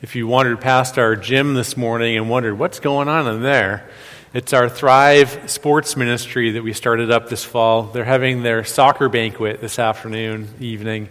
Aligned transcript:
If 0.00 0.14
you 0.14 0.28
wandered 0.28 0.60
past 0.60 0.96
our 0.96 1.16
gym 1.16 1.54
this 1.54 1.76
morning 1.76 2.16
and 2.16 2.30
wondered 2.30 2.56
what's 2.56 2.78
going 2.78 3.08
on 3.08 3.26
in 3.26 3.42
there, 3.42 3.90
it's 4.32 4.52
our 4.52 4.68
Thrive 4.68 5.50
Sports 5.50 5.96
Ministry 5.96 6.52
that 6.52 6.62
we 6.62 6.72
started 6.72 7.10
up 7.10 7.28
this 7.28 7.42
fall. 7.42 7.82
They're 7.82 8.04
having 8.04 8.44
their 8.44 8.62
soccer 8.62 9.08
banquet 9.08 9.60
this 9.60 9.80
afternoon, 9.80 10.50
evening. 10.60 11.08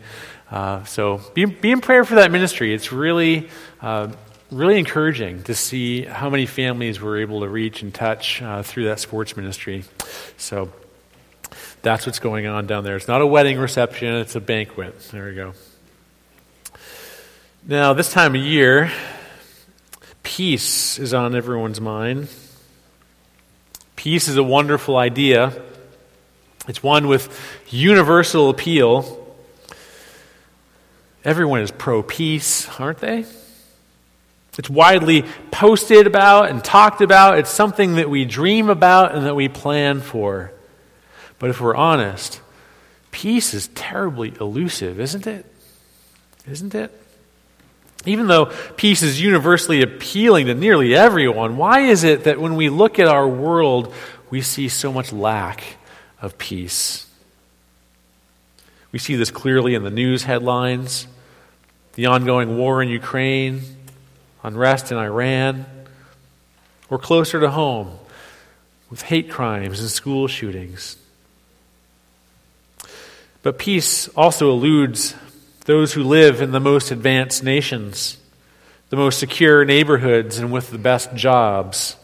Uh, 0.49 0.85
so 0.85 1.19
be, 1.33 1.43
be 1.43 1.71
in 1.71 1.81
prayer 1.81 2.05
for 2.05 2.15
that 2.15 2.31
ministry. 2.31 2.73
It's 2.73 2.93
really, 2.93 3.49
uh, 3.81 4.13
really 4.51 4.79
encouraging 4.79 5.43
to 5.43 5.53
see 5.53 6.03
how 6.03 6.29
many 6.29 6.45
families 6.45 7.01
we're 7.01 7.17
able 7.17 7.41
to 7.41 7.49
reach 7.49 7.81
and 7.81 7.93
touch 7.93 8.41
uh, 8.41 8.63
through 8.63 8.85
that 8.85 9.01
sports 9.01 9.35
ministry. 9.35 9.83
So 10.37 10.71
that's 11.81 12.05
what's 12.05 12.19
going 12.19 12.47
on 12.47 12.67
down 12.67 12.85
there. 12.85 12.95
It's 12.95 13.09
not 13.09 13.19
a 13.19 13.27
wedding 13.27 13.59
reception, 13.59 14.13
it's 14.13 14.35
a 14.35 14.41
banquet. 14.41 14.97
There 15.11 15.25
we 15.25 15.35
go. 15.35 15.51
Now, 17.69 17.91
this 17.91 18.09
time 18.09 18.33
of 18.33 18.41
year, 18.41 18.89
peace 20.23 20.97
is 20.99 21.13
on 21.13 21.35
everyone's 21.35 21.81
mind. 21.81 22.29
Peace 23.97 24.29
is 24.29 24.37
a 24.37 24.43
wonderful 24.43 24.95
idea. 24.95 25.51
It's 26.69 26.81
one 26.81 27.09
with 27.09 27.27
universal 27.67 28.49
appeal. 28.49 29.35
Everyone 31.25 31.59
is 31.59 31.71
pro 31.71 32.03
peace, 32.03 32.69
aren't 32.79 32.99
they? 32.99 33.25
It's 34.57 34.69
widely 34.69 35.25
posted 35.51 36.07
about 36.07 36.49
and 36.49 36.63
talked 36.63 37.01
about. 37.01 37.37
It's 37.37 37.49
something 37.49 37.95
that 37.95 38.09
we 38.09 38.23
dream 38.23 38.69
about 38.69 39.13
and 39.13 39.25
that 39.25 39.35
we 39.35 39.49
plan 39.49 39.99
for. 39.99 40.53
But 41.37 41.49
if 41.49 41.59
we're 41.59 41.75
honest, 41.75 42.39
peace 43.11 43.53
is 43.53 43.67
terribly 43.75 44.33
elusive, 44.39 45.01
isn't 45.01 45.27
it? 45.27 45.45
Isn't 46.49 46.73
it? 46.73 46.97
Even 48.07 48.27
though 48.27 48.45
peace 48.75 49.01
is 49.01 49.21
universally 49.21 49.81
appealing 49.81 50.47
to 50.47 50.53
nearly 50.53 50.95
everyone, 50.95 51.57
why 51.57 51.81
is 51.81 52.03
it 52.03 52.23
that 52.23 52.39
when 52.39 52.55
we 52.55 52.69
look 52.69 52.99
at 52.99 53.07
our 53.07 53.27
world, 53.27 53.93
we 54.29 54.41
see 54.41 54.69
so 54.69 54.91
much 54.93 55.11
lack 55.11 55.63
of 56.21 56.37
peace? 56.37 57.05
We 58.91 58.99
see 58.99 59.15
this 59.15 59.31
clearly 59.31 59.75
in 59.75 59.83
the 59.83 59.89
news 59.89 60.23
headlines 60.23 61.07
the 61.97 62.05
ongoing 62.05 62.57
war 62.57 62.83
in 62.83 62.89
Ukraine, 62.89 63.61
unrest 64.43 64.91
in 64.91 64.99
Iran, 64.99 65.65
or 66.91 66.99
closer 66.99 67.39
to 67.39 67.49
home 67.49 67.89
with 68.91 69.01
hate 69.01 69.31
crimes 69.31 69.79
and 69.79 69.89
school 69.89 70.27
shootings. 70.27 70.95
But 73.41 73.57
peace 73.57 74.09
also 74.09 74.51
eludes 74.51 75.15
those 75.67 75.91
who 75.91 76.01
live 76.01 76.41
in 76.41 76.51
the 76.51 76.61
most 76.61 76.91
advanced 76.91 77.43
nations, 77.43 78.17
the 78.89 78.95
most 78.95 79.19
secure 79.19 79.65
neighborhoods, 79.65 80.39
and 80.39 80.49
with 80.49 80.71
the 80.71 80.77
best 80.77 81.13
jobs. 81.13 81.97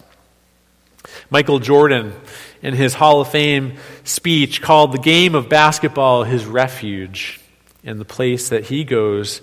Michael 1.30 1.60
Jordan, 1.60 2.14
in 2.62 2.74
his 2.74 2.94
Hall 2.94 3.22
of 3.22 3.30
Fame 3.30 3.78
speech, 4.04 4.62
called 4.62 4.92
the 4.92 4.98
game 4.98 5.34
of 5.34 5.48
basketball 5.48 6.26
his 6.26 6.46
refuge 6.46 7.40
and 7.86 8.02
the 8.02 8.06
place 8.06 8.50
that 8.50 8.66
he 8.66 8.84
goes 8.84 9.42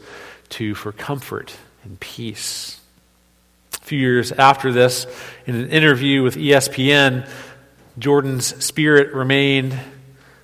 to 0.51 0.75
for 0.75 0.93
comfort 0.93 1.57
and 1.83 1.99
peace. 1.99 2.79
A 3.81 3.85
few 3.87 3.99
years 3.99 4.33
after 4.33 4.71
this, 4.71 5.07
in 5.47 5.55
an 5.55 5.71
interview 5.71 6.23
with 6.23 6.37
ESPN, 6.37 7.27
Jordan's 7.99 8.63
spirit 8.63 9.15
remained 9.15 9.79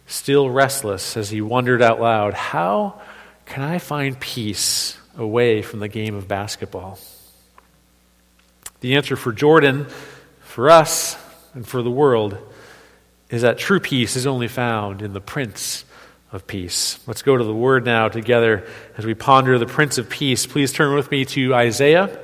still 0.06 0.48
restless 0.48 1.19
as 1.19 1.28
he 1.28 1.42
wondered 1.42 1.82
out 1.82 2.00
loud, 2.00 2.32
How 2.32 3.02
can 3.47 3.62
I 3.62 3.78
find 3.78 4.19
peace 4.19 4.98
away 5.16 5.62
from 5.62 5.80
the 5.80 5.89
game 5.89 6.14
of 6.14 6.28
basketball? 6.28 6.98
The 8.80 8.97
answer 8.97 9.16
for 9.16 9.33
Jordan, 9.33 9.86
for 10.41 10.69
us, 10.69 11.16
and 11.55 11.66
for 11.66 11.83
the 11.83 11.91
world 11.91 12.37
is 13.31 13.43
that 13.43 13.59
true 13.59 13.81
peace 13.81 14.15
is 14.15 14.26
only 14.26 14.48
found 14.48 15.03
in 15.03 15.12
the 15.12 15.21
Prince 15.21 15.84
of 16.32 16.47
Peace. 16.47 16.98
Let's 17.06 17.22
go 17.22 17.37
to 17.37 17.43
the 17.43 17.54
Word 17.54 17.84
now 17.84 18.09
together 18.09 18.69
as 18.97 19.06
we 19.06 19.15
ponder 19.15 19.59
the 19.59 19.66
Prince 19.66 19.98
of 19.98 20.09
Peace. 20.09 20.47
Please 20.47 20.72
turn 20.72 20.94
with 20.94 21.10
me 21.10 21.25
to 21.25 21.54
Isaiah 21.54 22.19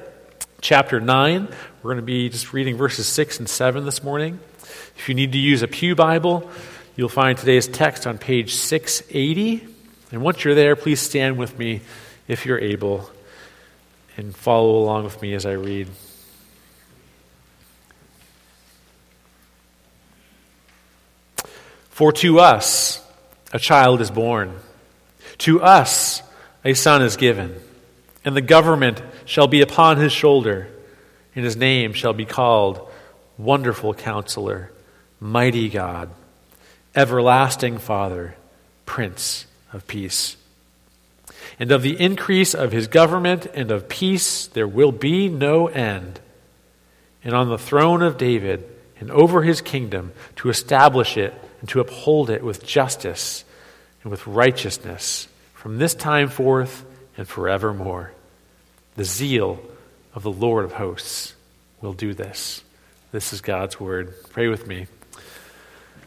chapter 0.61 1.01
9. 1.01 1.49
We're 1.83 1.91
going 1.91 1.97
to 1.97 2.07
be 2.07 2.29
just 2.29 2.53
reading 2.53 2.77
verses 2.77 3.07
6 3.07 3.41
and 3.41 3.49
7 3.49 3.85
this 3.85 4.03
morning. 4.05 4.39
If 4.97 5.09
you 5.09 5.15
need 5.15 5.33
to 5.33 5.39
use 5.39 5.63
a 5.63 5.69
Pew 5.69 5.95
Bible, 5.95 6.49
you'll 6.95 7.09
find 7.09 7.37
today's 7.37 7.67
text 7.67 8.07
on 8.07 8.19
page 8.19 8.55
680. 8.55 9.72
And 10.13 10.21
once 10.21 10.45
you're 10.45 10.55
there, 10.55 10.77
please 10.77 11.01
stand 11.01 11.39
with 11.39 11.59
me 11.59 11.81
if 12.29 12.45
you're 12.45 12.59
able 12.59 13.11
and 14.19 14.37
follow 14.37 14.77
along 14.77 15.05
with 15.05 15.21
me 15.23 15.33
as 15.33 15.47
I 15.47 15.53
read. 15.53 15.89
For 21.89 22.13
to 22.13 22.41
us 22.41 23.03
a 23.55 23.59
child 23.59 24.03
is 24.03 24.11
born, 24.11 24.59
to 25.39 25.63
us 25.63 26.23
a 26.63 26.75
son 26.75 27.01
is 27.01 27.17
given, 27.17 27.55
and 28.23 28.37
the 28.37 28.43
government 28.43 29.03
shall 29.25 29.47
be 29.47 29.63
upon 29.63 29.97
his 29.97 30.13
shoulder, 30.13 30.69
and 31.35 31.45
his 31.45 31.57
name 31.57 31.95
shall 31.95 32.13
be 32.13 32.27
called 32.27 32.87
Wonderful 33.39 33.95
Counselor, 33.95 34.73
Mighty 35.21 35.71
God, 35.71 36.11
Everlasting 36.95 37.79
Father, 37.79 38.37
Prince 38.85 39.47
of 39.73 39.87
peace. 39.87 40.37
And 41.59 41.71
of 41.71 41.83
the 41.83 42.01
increase 42.01 42.55
of 42.55 42.73
his 42.73 42.87
government 42.87 43.47
and 43.55 43.71
of 43.71 43.89
peace 43.89 44.47
there 44.47 44.69
will 44.69 44.93
be 44.93 45.29
no 45.29 45.69
end. 45.69 46.21
And 47.25 47.35
on 47.35 47.49
the 47.49 47.59
throne 47.59 48.03
of 48.03 48.19
David 48.19 48.69
and 48.99 49.11
over 49.11 49.43
his 49.43 49.61
kingdom 49.61 50.13
to 50.37 50.49
establish 50.49 51.17
it 51.17 51.35
and 51.61 51.69
to 51.71 51.81
uphold 51.81 52.31
it 52.31 52.43
with 52.43 52.67
justice 52.67 53.45
and 54.03 54.11
with 54.11 54.27
righteousness 54.27 55.29
from 55.55 55.79
this 55.79 55.95
time 55.95 56.29
forth 56.29 56.85
and 57.17 57.29
forevermore. 57.29 58.13
The 58.97 59.05
zeal 59.05 59.61
of 60.15 60.23
the 60.23 60.33
Lord 60.33 60.65
of 60.65 60.73
hosts 60.73 61.35
will 61.81 61.93
do 61.93 62.15
this. 62.15 62.63
This 63.13 63.33
is 63.33 63.41
God's 63.41 63.79
word. 63.79 64.15
Pray 64.31 64.49
with 64.49 64.67
me. 64.67 64.87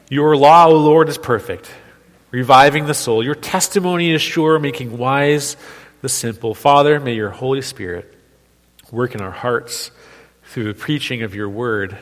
Your 0.10 0.36
law, 0.36 0.68
O 0.68 0.78
Lord, 0.78 1.10
is 1.10 1.18
perfect 1.18 1.72
reviving 2.36 2.86
the 2.86 2.94
soul. 2.94 3.24
Your 3.24 3.34
testimony 3.34 4.12
is 4.12 4.22
sure, 4.22 4.60
making 4.60 4.98
wise 4.98 5.56
the 6.02 6.10
simple. 6.10 6.54
Father, 6.54 7.00
may 7.00 7.14
your 7.14 7.30
Holy 7.30 7.62
Spirit 7.62 8.14
work 8.92 9.16
in 9.16 9.22
our 9.22 9.32
hearts 9.32 9.90
through 10.44 10.66
the 10.66 10.74
preaching 10.74 11.24
of 11.24 11.34
your 11.34 11.48
word 11.48 11.98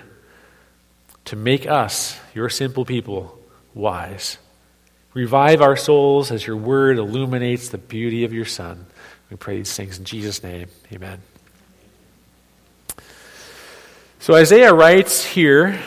to 1.26 1.36
make 1.36 1.68
us, 1.68 2.20
your 2.34 2.50
simple 2.50 2.84
people, 2.84 3.40
wise. 3.76 4.40
Revive 5.14 5.62
our 5.62 5.78
souls 5.78 6.32
as 6.32 6.48
your 6.48 6.58
word 6.58 6.98
illuminates 6.98 7.70
the 7.70 7.78
beauty 7.78 8.24
of 8.24 8.34
your 8.34 8.46
Son. 8.46 8.88
We 9.30 9.38
pray 9.38 9.58
these 9.58 9.76
things 9.76 10.00
in 10.00 10.04
Jesus' 10.04 10.42
name. 10.42 10.68
Amen. 10.92 11.22
So 14.18 14.34
Isaiah 14.34 14.74
writes 14.74 15.24
here 15.24 15.80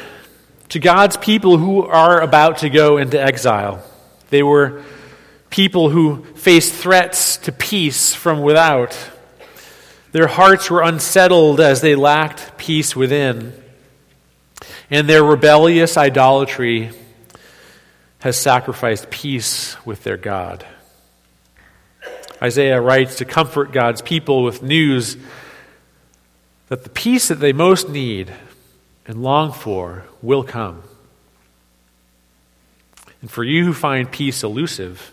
to 0.69 0.79
God's 0.79 1.17
people 1.17 1.59
who 1.59 1.85
are 1.85 2.21
about 2.21 2.59
to 2.59 2.71
go 2.71 2.99
into 2.99 3.21
exile. 3.21 3.83
They 4.31 4.43
were 4.43 4.83
people 5.51 5.91
who 5.91 6.25
faced 6.35 6.75
threats 6.75 7.37
to 7.39 7.53
peace 7.53 8.15
from 8.15 8.43
without. 8.43 8.97
Their 10.13 10.27
hearts 10.27 10.71
were 10.71 10.83
unsettled 10.83 11.61
as 11.61 11.81
they 11.81 11.95
lacked 11.95 12.59
peace 12.59 12.97
within. 12.97 13.53
And 14.91 15.09
their 15.09 15.25
rebellious 15.25 15.97
idolatry 15.97 16.91
has 18.21 18.37
sacrificed 18.37 19.11
peace 19.11 19.77
with 19.85 20.03
their 20.05 20.17
God. 20.17 20.65
Isaiah 22.43 22.81
writes 22.81 23.17
to 23.17 23.25
comfort 23.25 23.73
God's 23.73 24.03
people 24.03 24.43
with 24.43 24.63
news 24.63 25.17
that 26.69 26.83
the 26.83 26.91
peace 26.91 27.29
that 27.29 27.41
they 27.41 27.53
most 27.53 27.89
need 27.89 28.33
and 29.07 29.23
long 29.23 29.53
for 29.53 30.05
will 30.21 30.43
come. 30.43 30.83
And 33.21 33.31
for 33.31 33.45
you 33.45 33.65
who 33.65 33.73
find 33.73 34.11
peace 34.11 34.43
elusive, 34.43 35.13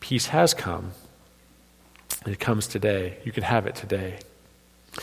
peace 0.00 0.26
has 0.26 0.54
come. 0.54 0.92
And 2.24 2.34
it 2.34 2.40
comes 2.40 2.66
today. 2.66 3.18
You 3.24 3.32
can 3.32 3.42
have 3.42 3.66
it 3.66 3.74
today. 3.74 4.18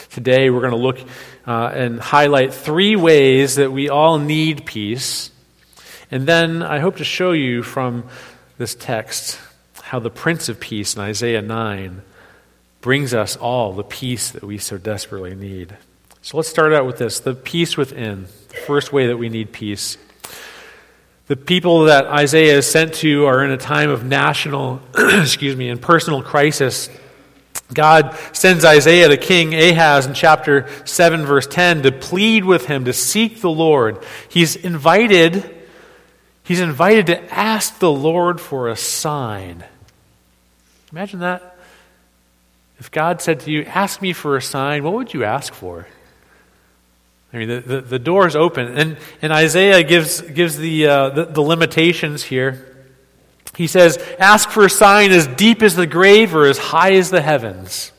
Today, 0.09 0.49
we're 0.49 0.61
going 0.61 0.71
to 0.71 0.77
look 0.77 0.99
uh, 1.45 1.71
and 1.73 1.99
highlight 1.99 2.53
three 2.53 2.95
ways 2.95 3.55
that 3.55 3.71
we 3.71 3.89
all 3.89 4.17
need 4.17 4.65
peace. 4.65 5.29
And 6.09 6.27
then 6.27 6.63
I 6.63 6.79
hope 6.79 6.97
to 6.97 7.03
show 7.03 7.31
you 7.31 7.63
from 7.63 8.05
this 8.57 8.75
text 8.75 9.39
how 9.81 9.99
the 9.99 10.09
Prince 10.09 10.49
of 10.49 10.59
Peace 10.59 10.95
in 10.95 11.01
Isaiah 11.01 11.41
9 11.41 12.01
brings 12.81 13.13
us 13.13 13.35
all 13.37 13.73
the 13.73 13.83
peace 13.83 14.31
that 14.31 14.43
we 14.43 14.57
so 14.57 14.77
desperately 14.77 15.35
need. 15.35 15.77
So 16.21 16.37
let's 16.37 16.49
start 16.49 16.73
out 16.73 16.85
with 16.85 16.97
this 16.97 17.19
the 17.19 17.33
peace 17.33 17.77
within, 17.77 18.27
the 18.49 18.55
first 18.55 18.91
way 18.91 19.07
that 19.07 19.17
we 19.17 19.29
need 19.29 19.51
peace. 19.51 19.97
The 21.27 21.37
people 21.37 21.85
that 21.85 22.05
Isaiah 22.07 22.57
is 22.57 22.69
sent 22.69 22.95
to 22.95 23.25
are 23.25 23.43
in 23.45 23.51
a 23.51 23.57
time 23.57 23.89
of 23.89 24.03
national, 24.03 24.81
excuse 24.97 25.55
me, 25.55 25.69
and 25.69 25.81
personal 25.81 26.21
crisis. 26.21 26.89
God 27.73 28.17
sends 28.33 28.65
Isaiah 28.65 29.07
to 29.07 29.17
King 29.17 29.53
Ahaz 29.55 30.05
in 30.05 30.13
chapter 30.13 30.67
7, 30.85 31.25
verse 31.25 31.47
10, 31.47 31.83
to 31.83 31.91
plead 31.93 32.43
with 32.43 32.65
him, 32.65 32.85
to 32.85 32.93
seek 32.93 33.39
the 33.39 33.49
Lord. 33.49 34.03
He's 34.27 34.57
invited, 34.57 35.49
he's 36.43 36.59
invited 36.59 37.07
to 37.07 37.33
ask 37.33 37.79
the 37.79 37.91
Lord 37.91 38.41
for 38.41 38.67
a 38.67 38.75
sign. 38.75 39.63
Imagine 40.91 41.21
that. 41.21 41.57
If 42.79 42.91
God 42.91 43.21
said 43.21 43.39
to 43.41 43.51
you, 43.51 43.63
Ask 43.63 44.01
me 44.01 44.11
for 44.11 44.35
a 44.35 44.41
sign, 44.41 44.83
what 44.83 44.93
would 44.93 45.13
you 45.13 45.23
ask 45.23 45.53
for? 45.53 45.87
I 47.33 47.37
mean, 47.37 47.49
the, 47.49 47.59
the, 47.61 47.81
the 47.81 47.99
door 47.99 48.27
is 48.27 48.35
open. 48.35 48.77
And, 48.77 48.97
and 49.21 49.33
Isaiah 49.33 49.81
gives, 49.83 50.21
gives 50.21 50.57
the, 50.57 50.87
uh, 50.87 51.09
the, 51.09 51.25
the 51.25 51.41
limitations 51.41 52.23
here. 52.23 52.69
He 53.55 53.65
says, 53.67 53.97
Ask 54.19 54.49
for 54.49 54.65
a 54.65 54.69
sign 54.69 55.11
as 55.11 55.25
deep 55.27 55.63
as 55.63 55.75
the 55.75 55.87
grave 55.87 56.35
or 56.35 56.45
as 56.45 56.57
high 56.57 56.93
as 56.93 57.09
the 57.09 57.21
heavens. 57.21 57.91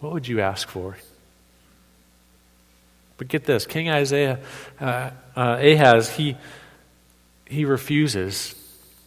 What 0.00 0.12
would 0.12 0.26
you 0.26 0.40
ask 0.40 0.68
for? 0.68 0.96
But 3.18 3.28
get 3.28 3.44
this 3.44 3.66
King 3.66 3.90
Isaiah, 3.90 4.38
uh, 4.80 5.10
uh, 5.36 5.58
Ahaz, 5.60 6.08
he, 6.16 6.38
he 7.44 7.66
refuses. 7.66 8.54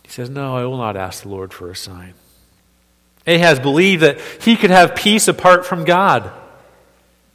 He 0.03 0.09
says, 0.09 0.29
No, 0.29 0.55
I 0.55 0.65
will 0.65 0.77
not 0.77 0.95
ask 0.95 1.23
the 1.23 1.29
Lord 1.29 1.51
for 1.51 1.71
a 1.71 1.75
sign. 1.75 2.13
Ahaz 3.25 3.59
believed 3.59 4.03
that 4.03 4.19
he 4.41 4.55
could 4.55 4.69
have 4.69 4.95
peace 4.95 5.27
apart 5.27 5.65
from 5.65 5.85
God. 5.85 6.31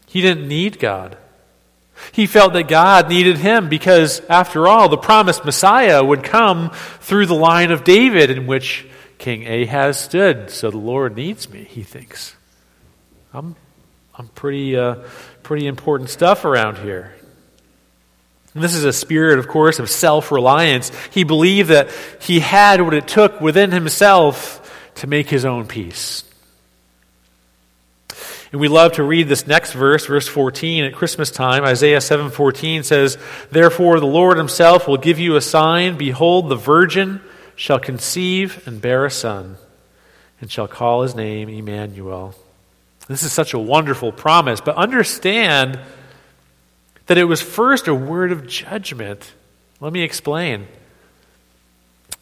He 0.07 0.21
didn't 0.21 0.47
need 0.47 0.79
God. 0.79 1.17
He 2.13 2.27
felt 2.27 2.53
that 2.53 2.69
God 2.69 3.09
needed 3.09 3.39
him 3.39 3.69
because, 3.69 4.21
after 4.29 4.67
all, 4.67 4.89
the 4.89 4.97
promised 4.97 5.45
Messiah 5.45 6.03
would 6.03 6.23
come 6.23 6.71
through 7.01 7.27
the 7.27 7.35
line 7.35 7.71
of 7.71 7.85
David 7.85 8.31
in 8.31 8.47
which 8.47 8.87
King 9.19 9.47
Ahaz 9.47 9.99
stood. 9.99 10.51
So 10.51 10.71
the 10.71 10.79
Lord 10.79 11.17
needs 11.17 11.51
me, 11.51 11.65
he 11.65 11.83
thinks. 11.83 12.35
I'm, 13.33 13.57
I'm 14.15 14.29
pretty, 14.29 14.77
uh, 14.77 14.97
pretty 15.43 15.67
important 15.67 16.11
stuff 16.11 16.45
around 16.45 16.79
here. 16.79 17.15
And 18.55 18.65
this 18.65 18.75
is 18.75 18.85
a 18.85 18.93
spirit, 18.93 19.39
of 19.39 19.47
course, 19.47 19.79
of 19.79 19.91
self 19.91 20.33
reliance. 20.33 20.91
He 21.11 21.25
believed 21.25 21.71
that 21.71 21.91
he 22.21 22.41
had 22.41 22.81
what 22.81 22.95
it 22.95 23.07
took 23.07 23.41
within 23.41 23.71
himself 23.71 24.65
to 24.97 25.07
make 25.07 25.29
his 25.29 25.45
own 25.45 25.67
peace. 25.67 26.25
And 28.51 28.61
we 28.61 28.69
love 28.69 28.93
to 28.93 29.03
read 29.03 29.29
this 29.29 29.47
next 29.47 29.73
verse, 29.73 30.07
verse 30.07 30.27
14 30.27 30.85
at 30.85 30.95
Christmas 30.95 31.31
time. 31.31 31.65
Isaiah 31.65 32.01
7:14 32.01 32.83
says, 32.83 33.19
"Therefore 33.51 34.01
the 34.01 34.07
Lord 34.07 34.39
himself 34.39 34.89
will 34.89 34.97
give 34.97 35.19
you 35.19 35.37
a 35.37 35.41
sign: 35.41 35.97
behold, 35.97 36.49
the 36.49 36.57
virgin 36.57 37.21
shall 37.57 37.79
conceive 37.79 38.63
and 38.67 38.81
bear 38.81 39.05
a 39.05 39.11
son, 39.11 39.59
and 40.41 40.51
shall 40.51 40.69
call 40.69 41.03
his 41.03 41.15
name 41.15 41.49
Emmanuel." 41.49 42.35
This 43.07 43.23
is 43.23 43.33
such 43.33 43.53
a 43.53 43.59
wonderful 43.59 44.13
promise, 44.13 44.61
but 44.61 44.77
understand 44.77 45.79
that 47.07 47.19
it 47.19 47.25
was 47.25 47.43
first 47.43 47.89
a 47.89 47.95
word 47.95 48.33
of 48.33 48.47
judgment. 48.47 49.33
Let 49.81 49.93
me 49.93 50.03
explain. 50.03 50.69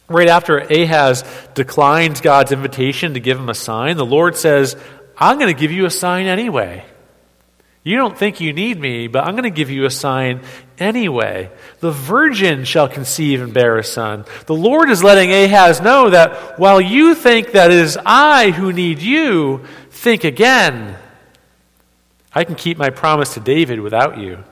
Right 0.09 0.29
after 0.29 0.59
Ahaz 0.59 1.25
declines 1.53 2.21
God's 2.21 2.53
invitation 2.53 3.13
to 3.13 3.19
give 3.19 3.37
him 3.37 3.49
a 3.49 3.53
sign, 3.53 3.97
the 3.97 4.05
Lord 4.05 4.37
says, 4.37 4.77
I'm 5.17 5.39
going 5.39 5.53
to 5.53 5.59
give 5.59 5.71
you 5.71 5.85
a 5.85 5.91
sign 5.91 6.27
anyway. 6.27 6.85
You 7.83 7.95
don't 7.95 8.17
think 8.17 8.41
you 8.41 8.51
need 8.51 8.77
me, 8.79 9.07
but 9.07 9.23
I'm 9.23 9.31
going 9.31 9.43
to 9.43 9.49
give 9.49 9.69
you 9.69 9.85
a 9.85 9.89
sign 9.89 10.41
anyway. 10.77 11.49
The 11.79 11.91
virgin 11.91 12.65
shall 12.65 12.89
conceive 12.89 13.41
and 13.41 13.53
bear 13.53 13.77
a 13.77 13.83
son. 13.83 14.25
The 14.45 14.53
Lord 14.53 14.89
is 14.89 15.03
letting 15.03 15.31
Ahaz 15.31 15.79
know 15.79 16.09
that 16.09 16.59
while 16.59 16.81
you 16.81 17.15
think 17.15 17.53
that 17.53 17.71
it 17.71 17.77
is 17.77 17.97
I 18.05 18.51
who 18.51 18.73
need 18.73 18.99
you, 18.99 19.65
think 19.89 20.25
again. 20.25 20.97
I 22.33 22.43
can 22.43 22.55
keep 22.55 22.77
my 22.77 22.89
promise 22.89 23.35
to 23.35 23.39
David 23.39 23.79
without 23.79 24.17
you. 24.17 24.43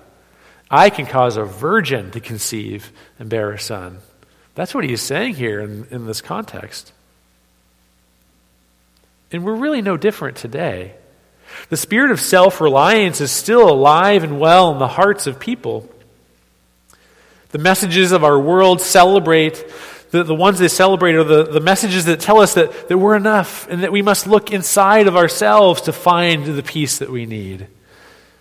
I 0.72 0.90
can 0.90 1.06
cause 1.06 1.38
a 1.38 1.44
virgin 1.44 2.12
to 2.12 2.20
conceive 2.20 2.92
and 3.20 3.30
bear 3.30 3.52
a 3.52 3.60
son. 3.60 4.00
That's 4.56 4.74
what 4.74 4.86
he's 4.86 5.02
saying 5.02 5.36
here 5.36 5.60
in, 5.60 5.86
in 5.92 6.06
this 6.06 6.22
context. 6.22 6.94
And 9.32 9.44
we're 9.44 9.56
really 9.56 9.82
no 9.82 9.98
different 9.98 10.38
today. 10.38 10.96
The 11.70 11.78
spirit 11.78 12.12
of 12.12 12.20
self 12.20 12.62
reliance 12.62 13.22
is 13.22 13.32
still 13.32 13.70
alive 13.70 14.24
and 14.24 14.40
well 14.40 14.72
in 14.72 14.80
the 14.80 14.88
hearts 14.88 15.28
of 15.28 15.40
people. 15.40 15.90
The 17.50 17.58
messages 17.58 18.12
of 18.12 18.24
our 18.24 18.38
world 18.38 18.82
celebrate, 18.82 19.66
the, 20.12 20.24
the 20.24 20.36
ones 20.36 20.60
they 20.60 20.68
celebrate 20.68 21.16
are 21.16 21.24
the, 21.24 21.44
the 21.44 21.62
messages 21.62 22.06
that 22.06 22.20
tell 22.20 22.42
us 22.42 22.56
that, 22.56 22.90
that 22.90 22.98
we're 22.98 23.16
enough 23.16 23.68
and 23.70 23.84
that 23.84 23.92
we 23.92 24.02
must 24.02 24.28
look 24.28 24.52
inside 24.52 25.08
of 25.08 25.16
ourselves 25.16 25.82
to 25.82 25.94
find 25.94 26.46
the 26.46 26.64
peace 26.64 26.98
that 26.98 27.10
we 27.10 27.26
need. 27.26 27.68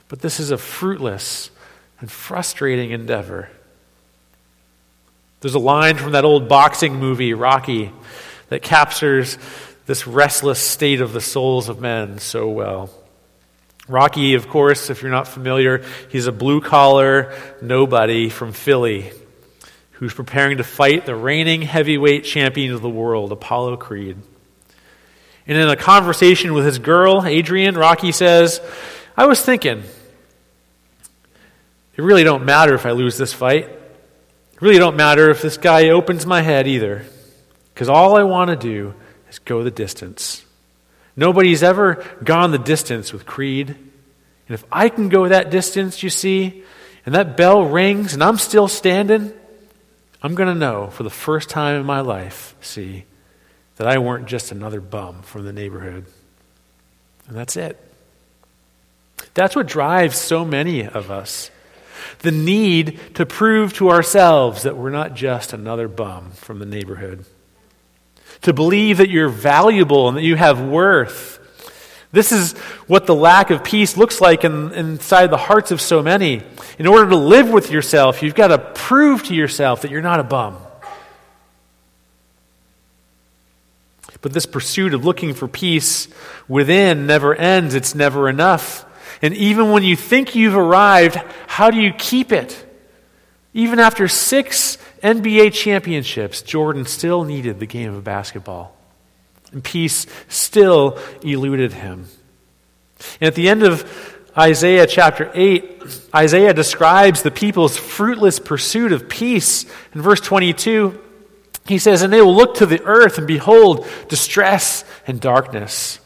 But 0.09 0.21
this 0.21 0.41
is 0.41 0.51
a 0.51 0.59
fruitless 0.59 1.51
and 2.01 2.11
frustrating 2.11 2.91
endeavor. 2.91 3.51
There's 5.41 5.55
a 5.55 5.61
line 5.61 5.97
from 5.97 6.13
that 6.13 6.25
old 6.25 6.49
boxing 6.49 6.97
movie, 6.97 7.35
Rocky, 7.35 7.93
that 8.49 8.63
captures 8.63 9.39
this 9.87 10.07
restless 10.07 10.59
state 10.59 11.01
of 11.01 11.13
the 11.13 11.21
souls 11.21 11.69
of 11.69 11.81
men 11.81 12.19
so 12.19 12.49
well. 12.49 12.91
Rocky, 13.87 14.35
of 14.35 14.49
course, 14.49 14.89
if 14.89 15.03
you're 15.03 15.11
not 15.11 15.29
familiar, 15.29 15.85
he's 16.09 16.27
a 16.27 16.33
blue 16.33 16.61
collar 16.61 17.35
nobody 17.61 18.31
from 18.31 18.53
Philly 18.53 19.13
who's 19.93 20.15
preparing 20.15 20.57
to 20.57 20.65
fight 20.65 21.07
the 21.07 21.15
reigning 21.15 21.63
heavyweight 21.63 22.25
champion 22.25 22.73
of 22.73 22.81
the 22.81 22.89
world, 22.89 23.31
Apollo 23.31 23.77
Creed. 23.77 24.17
And 25.47 25.59
in 25.59 25.69
a 25.69 25.77
conversation 25.77 26.55
with 26.55 26.65
his 26.65 26.79
girl, 26.79 27.25
Adrian, 27.25 27.77
Rocky 27.77 28.13
says, 28.13 28.61
I 29.17 29.27
was 29.27 29.43
thinking, 29.43 29.83
it 31.97 32.03
really 32.03 32.25
don't 32.25 32.45
matter 32.45 32.75
if 32.75 32.87
I 32.87 32.93
lose 32.93 33.19
this 33.19 33.33
fight. 33.33 33.65
It 33.65 34.63
really 34.63 34.79
don't 34.79 34.97
matter 34.97 35.31
if 35.31 35.43
this 35.43 35.59
guy 35.59 35.91
opens 35.91 36.25
my 36.25 36.41
head 36.41 36.67
either. 36.67 37.05
Because 37.73 37.89
all 37.89 38.17
I 38.17 38.23
want 38.23 38.51
to 38.51 38.57
do 38.57 38.95
is 39.35 39.39
go 39.41 39.63
the 39.63 39.71
distance. 39.71 40.45
Nobody's 41.17 41.63
ever 41.63 42.05
gone 42.23 42.51
the 42.51 42.59
distance 42.59 43.13
with 43.13 43.27
Creed. 43.27 43.69
And 43.69 44.55
if 44.55 44.65
I 44.71 44.89
can 44.89 45.09
go 45.09 45.29
that 45.29 45.51
distance, 45.51 46.03
you 46.03 46.11
see, 46.11 46.63
and 47.07 47.15
that 47.15 47.37
bell 47.37 47.63
rings 47.65 48.15
and 48.15 48.23
I'm 48.23 48.39
still 48.39 48.69
standing, 48.69 49.33
I'm 50.23 50.35
going 50.35 50.53
to 50.53 50.59
know 50.59 50.89
for 50.89 51.03
the 51.03 51.11
first 51.11 51.49
time 51.51 51.81
in 51.81 51.87
my 51.87 52.01
life, 52.01 52.55
see, 52.61 53.05
that 53.77 53.87
I 53.87 53.99
weren't 53.99 54.27
just 54.27 54.53
another 54.53 54.81
bum 54.81 55.23
from 55.23 55.45
the 55.45 55.53
neighborhood. 55.53 56.07
And 57.27 57.37
that's 57.37 57.57
it. 57.57 57.81
That's 59.35 59.57
what 59.57 59.67
drives 59.67 60.17
so 60.17 60.45
many 60.45 60.87
of 60.87 61.11
us. 61.11 61.51
The 62.21 62.31
need 62.31 63.01
to 63.15 63.27
prove 63.27 63.73
to 63.75 63.91
ourselves 63.91 64.63
that 64.63 64.77
we're 64.77 64.91
not 64.91 65.15
just 65.15 65.53
another 65.53 65.89
bum 65.89 66.33
from 66.33 66.59
the 66.59 66.67
neighborhood 66.67 67.25
to 68.45 68.53
believe 68.53 68.99
that 68.99 69.11
you're 69.11 69.29
valuable 69.29 70.09
and 70.09 70.17
that 70.17 70.23
you 70.23 70.37
have 70.37 70.61
worth. 70.61 71.41
This 72.13 72.31
is 72.31 72.53
what 72.87 73.07
the 73.07 73.15
lack 73.15 73.51
of 73.51 73.65
peace 73.65 73.97
looks 73.97 74.21
like 74.21 74.45
in, 74.45 74.73
inside 74.73 75.31
the 75.31 75.37
hearts 75.37 75.73
of 75.73 75.81
so 75.81 76.03
many. 76.03 76.43
In 76.79 76.87
order 76.87 77.11
to 77.11 77.17
live 77.17 77.51
with 77.51 77.71
yourself, 77.71 78.23
you've 78.23 78.37
got 78.37 78.49
to 78.49 78.59
prove 78.59 79.25
to 79.25 79.35
yourself 79.35 79.83
that 79.83 79.91
you're 79.91 80.01
not 80.01 80.21
a 80.21 80.25
bum. 80.25 80.57
But 84.21 84.33
this 84.33 84.47
pursuit 84.47 84.95
of 84.95 85.05
looking 85.05 85.35
for 85.35 85.49
peace 85.49 86.09
within 86.49 87.07
never 87.07 87.35
ends, 87.35 87.75
it's 87.75 87.95
never 87.95 88.29
enough. 88.29 88.87
And 89.21 89.35
even 89.35 89.71
when 89.71 89.83
you 89.83 89.97
think 89.97 90.35
you've 90.35 90.57
arrived, 90.57 91.17
how 91.47 91.71
do 91.71 91.79
you 91.79 91.93
keep 91.93 92.31
it? 92.31 92.61
Even 93.55 93.79
after 93.79 94.09
six 94.09 94.79
NBA 95.05 95.53
championships, 95.53 96.41
Jordan 96.41 96.87
still 96.87 97.25
needed 97.25 97.61
the 97.61 97.67
game 97.67 97.95
of 97.95 98.03
basketball. 98.03 98.75
And 99.53 99.63
peace 99.63 100.07
still 100.29 100.99
eluded 101.23 101.75
him. 101.75 102.07
And 103.21 103.29
at 103.29 103.35
the 103.35 103.49
end 103.49 103.63
of 103.63 103.85
Isaiah 104.37 104.87
chapter 104.87 105.31
8, 105.35 105.83
Isaiah 106.15 106.55
describes 106.55 107.23
the 107.23 107.31
people's 107.31 107.77
fruitless 107.77 108.41
pursuit 108.41 108.93
of 108.93 109.09
peace. 109.09 109.67
In 109.95 110.01
verse 110.01 110.21
22, 110.21 110.99
he 111.67 111.79
says, 111.79 112.03
And 112.03 112.13
they 112.13 112.23
will 112.23 112.35
look 112.35 112.57
to 112.57 112.67
the 112.67 112.83
earth 112.83 113.19
and 113.19 113.27
behold 113.27 113.87
distress 114.09 114.85
and 115.07 115.21
darkness, 115.21 116.01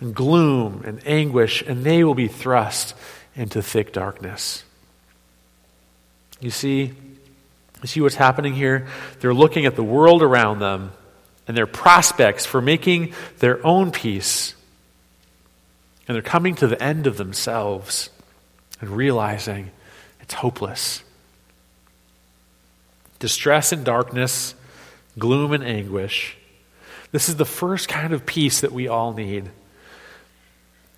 and 0.00 0.14
gloom 0.14 0.82
and 0.84 1.06
anguish, 1.06 1.62
and 1.62 1.84
they 1.84 2.02
will 2.02 2.14
be 2.14 2.28
thrust 2.28 2.94
into 3.36 3.62
thick 3.62 3.92
darkness. 3.92 4.64
You 6.40 6.50
see, 6.50 6.94
you 7.84 7.88
see 7.88 8.00
what's 8.00 8.14
happening 8.14 8.54
here? 8.54 8.86
They're 9.20 9.34
looking 9.34 9.66
at 9.66 9.76
the 9.76 9.84
world 9.84 10.22
around 10.22 10.58
them 10.58 10.92
and 11.46 11.56
their 11.56 11.66
prospects 11.66 12.46
for 12.46 12.62
making 12.62 13.12
their 13.40 13.64
own 13.66 13.90
peace. 13.90 14.54
And 16.08 16.14
they're 16.14 16.22
coming 16.22 16.54
to 16.56 16.66
the 16.66 16.82
end 16.82 17.06
of 17.06 17.18
themselves 17.18 18.08
and 18.80 18.90
realizing 18.90 19.70
it's 20.20 20.34
hopeless. 20.34 21.02
Distress 23.18 23.72
and 23.72 23.84
darkness, 23.84 24.54
gloom 25.18 25.52
and 25.52 25.62
anguish. 25.62 26.36
This 27.12 27.28
is 27.28 27.36
the 27.36 27.44
first 27.44 27.88
kind 27.88 28.12
of 28.14 28.24
peace 28.24 28.62
that 28.62 28.72
we 28.72 28.88
all 28.88 29.12
need. 29.12 29.50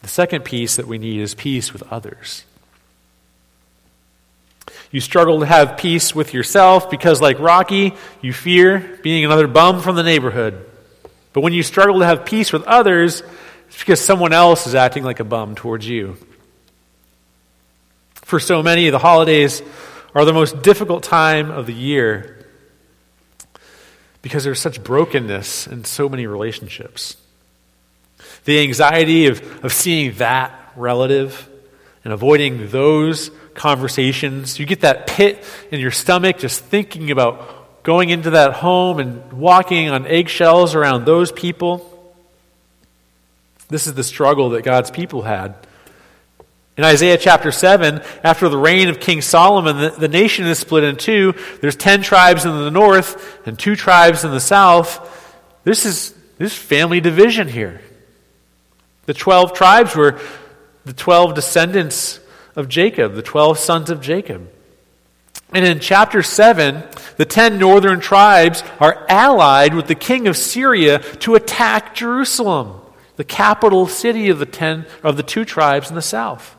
The 0.02 0.08
second 0.08 0.44
peace 0.44 0.76
that 0.76 0.86
we 0.86 0.98
need 0.98 1.20
is 1.20 1.34
peace 1.34 1.72
with 1.72 1.82
others. 1.92 2.44
You 4.90 5.00
struggle 5.00 5.40
to 5.40 5.46
have 5.46 5.76
peace 5.76 6.14
with 6.14 6.32
yourself 6.32 6.90
because, 6.90 7.20
like 7.20 7.38
Rocky, 7.38 7.94
you 8.22 8.32
fear 8.32 8.98
being 9.02 9.24
another 9.24 9.46
bum 9.46 9.80
from 9.80 9.96
the 9.96 10.02
neighborhood. 10.02 10.64
But 11.32 11.42
when 11.42 11.52
you 11.52 11.62
struggle 11.62 11.98
to 12.00 12.06
have 12.06 12.24
peace 12.24 12.52
with 12.52 12.62
others, 12.64 13.22
it's 13.68 13.78
because 13.78 14.00
someone 14.00 14.32
else 14.32 14.66
is 14.66 14.74
acting 14.74 15.02
like 15.02 15.20
a 15.20 15.24
bum 15.24 15.54
towards 15.54 15.86
you. 15.86 16.16
For 18.14 18.40
so 18.40 18.62
many, 18.62 18.90
the 18.90 18.98
holidays 18.98 19.62
are 20.14 20.24
the 20.24 20.32
most 20.32 20.62
difficult 20.62 21.02
time 21.02 21.50
of 21.50 21.66
the 21.66 21.74
year 21.74 22.46
because 24.22 24.44
there's 24.44 24.60
such 24.60 24.82
brokenness 24.82 25.66
in 25.66 25.84
so 25.84 26.08
many 26.08 26.26
relationships. 26.26 27.16
The 28.44 28.60
anxiety 28.60 29.26
of, 29.26 29.64
of 29.64 29.72
seeing 29.72 30.14
that 30.14 30.72
relative 30.74 31.48
and 32.06 32.12
avoiding 32.12 32.68
those 32.68 33.32
conversations. 33.54 34.60
You 34.60 34.64
get 34.64 34.82
that 34.82 35.08
pit 35.08 35.42
in 35.72 35.80
your 35.80 35.90
stomach 35.90 36.38
just 36.38 36.62
thinking 36.62 37.10
about 37.10 37.82
going 37.82 38.10
into 38.10 38.30
that 38.30 38.52
home 38.52 39.00
and 39.00 39.32
walking 39.32 39.90
on 39.90 40.06
eggshells 40.06 40.76
around 40.76 41.04
those 41.04 41.32
people. 41.32 42.14
This 43.70 43.88
is 43.88 43.94
the 43.94 44.04
struggle 44.04 44.50
that 44.50 44.62
God's 44.62 44.92
people 44.92 45.22
had. 45.22 45.56
In 46.76 46.84
Isaiah 46.84 47.18
chapter 47.18 47.50
7, 47.50 48.00
after 48.22 48.48
the 48.48 48.56
reign 48.56 48.88
of 48.88 49.00
King 49.00 49.20
Solomon, 49.20 49.76
the, 49.76 49.90
the, 49.90 50.06
nation 50.06 50.46
is 50.46 50.60
split 50.60 50.84
in 50.84 50.94
two. 50.94 51.34
There's 51.60 51.74
10 51.74 52.02
tribes 52.02 52.44
in 52.44 52.52
the 52.52 52.70
north 52.70 53.44
and 53.48 53.58
two 53.58 53.74
tribes 53.74 54.22
in 54.22 54.30
the 54.30 54.38
south. 54.38 55.42
This 55.64 55.84
is, 55.84 56.14
this 56.38 56.54
family 56.54 57.00
division 57.00 57.48
here. 57.48 57.80
The 59.06 59.14
12 59.14 59.54
tribes 59.54 59.96
were 59.96 60.20
the 60.86 60.92
12 60.92 61.34
descendants 61.34 62.20
of 62.54 62.68
Jacob, 62.68 63.14
the 63.14 63.22
12 63.22 63.58
sons 63.58 63.90
of 63.90 64.00
Jacob. 64.00 64.48
And 65.52 65.64
in 65.64 65.80
chapter 65.80 66.22
7, 66.22 66.84
the 67.16 67.24
10 67.24 67.58
northern 67.58 67.98
tribes 67.98 68.62
are 68.78 69.04
allied 69.08 69.74
with 69.74 69.88
the 69.88 69.96
king 69.96 70.28
of 70.28 70.36
Syria 70.36 71.00
to 71.16 71.34
attack 71.34 71.96
Jerusalem, 71.96 72.80
the 73.16 73.24
capital 73.24 73.88
city 73.88 74.28
of 74.28 74.38
the 74.38 74.46
10 74.46 74.86
of 75.02 75.16
the 75.16 75.24
two 75.24 75.44
tribes 75.44 75.88
in 75.88 75.96
the 75.96 76.02
south. 76.02 76.54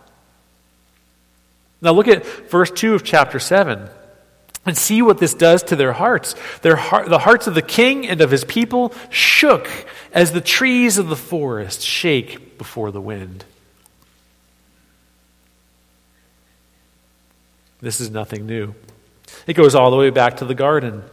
Now 1.81 1.93
look 1.93 2.09
at 2.09 2.25
verse 2.49 2.71
2 2.71 2.95
of 2.95 3.05
chapter 3.05 3.39
7 3.39 3.87
and 4.65 4.77
see 4.77 5.01
what 5.01 5.19
this 5.19 5.35
does 5.35 5.63
to 5.63 5.77
their 5.77 5.93
hearts. 5.93 6.35
Their 6.63 6.75
heart, 6.75 7.07
the 7.07 7.19
hearts 7.19 7.47
of 7.47 7.55
the 7.55 7.61
king 7.61 8.05
and 8.05 8.19
of 8.19 8.31
his 8.31 8.43
people 8.43 8.93
shook 9.09 9.69
as 10.11 10.33
the 10.33 10.41
trees 10.41 10.97
of 10.97 11.07
the 11.07 11.15
forest 11.15 11.81
shake 11.81 12.57
before 12.57 12.91
the 12.91 12.99
wind. 12.99 13.45
This 17.79 18.01
is 18.01 18.09
nothing 18.09 18.45
new. 18.45 18.73
It 19.45 19.53
goes 19.53 19.75
all 19.75 19.91
the 19.91 19.97
way 19.97 20.09
back 20.09 20.37
to 20.37 20.45
the 20.45 20.55
garden. 20.55 21.03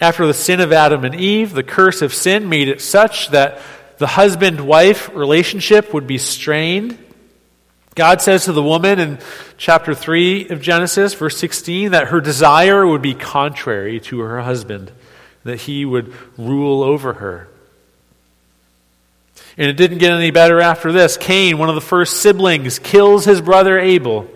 After 0.00 0.26
the 0.26 0.34
sin 0.34 0.60
of 0.60 0.72
Adam 0.72 1.04
and 1.04 1.14
Eve, 1.14 1.52
the 1.52 1.62
curse 1.62 2.02
of 2.02 2.12
sin 2.12 2.48
made 2.48 2.68
it 2.68 2.80
such 2.82 3.30
that 3.30 3.60
the 3.98 4.06
husband 4.06 4.60
wife 4.60 5.08
relationship 5.14 5.94
would 5.94 6.06
be 6.06 6.18
strained. 6.18 6.98
God 7.94 8.20
says 8.20 8.44
to 8.44 8.52
the 8.52 8.62
woman 8.62 8.98
in 8.98 9.18
chapter 9.56 9.94
3 9.94 10.50
of 10.50 10.60
Genesis, 10.60 11.14
verse 11.14 11.38
16, 11.38 11.92
that 11.92 12.08
her 12.08 12.20
desire 12.20 12.86
would 12.86 13.00
be 13.00 13.14
contrary 13.14 14.00
to 14.00 14.20
her 14.20 14.42
husband, 14.42 14.92
that 15.44 15.62
he 15.62 15.86
would 15.86 16.12
rule 16.36 16.82
over 16.82 17.14
her. 17.14 17.48
And 19.56 19.70
it 19.70 19.78
didn't 19.78 19.98
get 19.98 20.12
any 20.12 20.30
better 20.30 20.60
after 20.60 20.92
this. 20.92 21.16
Cain, 21.16 21.56
one 21.56 21.70
of 21.70 21.74
the 21.74 21.80
first 21.80 22.20
siblings, 22.20 22.78
kills 22.78 23.24
his 23.24 23.40
brother 23.40 23.78
Abel. 23.78 24.28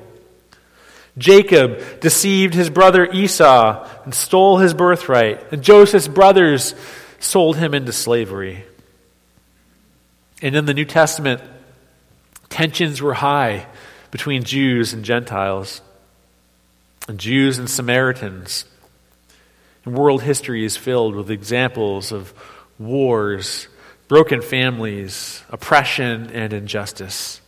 Jacob 1.21 2.01
deceived 2.01 2.55
his 2.55 2.71
brother 2.71 3.07
Esau 3.07 3.89
and 4.05 4.13
stole 4.13 4.59
his 4.59 4.75
birthright. 4.75 5.53
And 5.53 5.63
Joseph's 5.63 6.09
brothers 6.09 6.75
sold 7.21 7.57
him 7.57 7.75
into 7.75 7.93
slavery. 7.93 8.65
And 10.43 10.57
in 10.57 10.65
the 10.65 10.75
New 10.75 10.87
Testament, 10.87 11.43
Tensions 12.51 13.01
were 13.01 13.15
high 13.15 13.67
between 14.11 14.43
Jews 14.43 14.93
and 14.93 15.05
Gentiles, 15.05 15.81
and 17.09 17.19
Jews 17.19 17.59
and 17.59 17.71
Samaritans. 17.71 18.65
And 19.85 19.97
world 19.97 20.23
history 20.23 20.65
is 20.65 20.77
filled 20.77 21.15
with 21.15 21.31
examples 21.31 22.11
of 22.13 22.35
wars, 22.79 23.69
broken 24.09 24.43
families, 24.43 25.43
oppression, 25.49 26.31
and 26.33 26.53
injustice. 26.53 27.41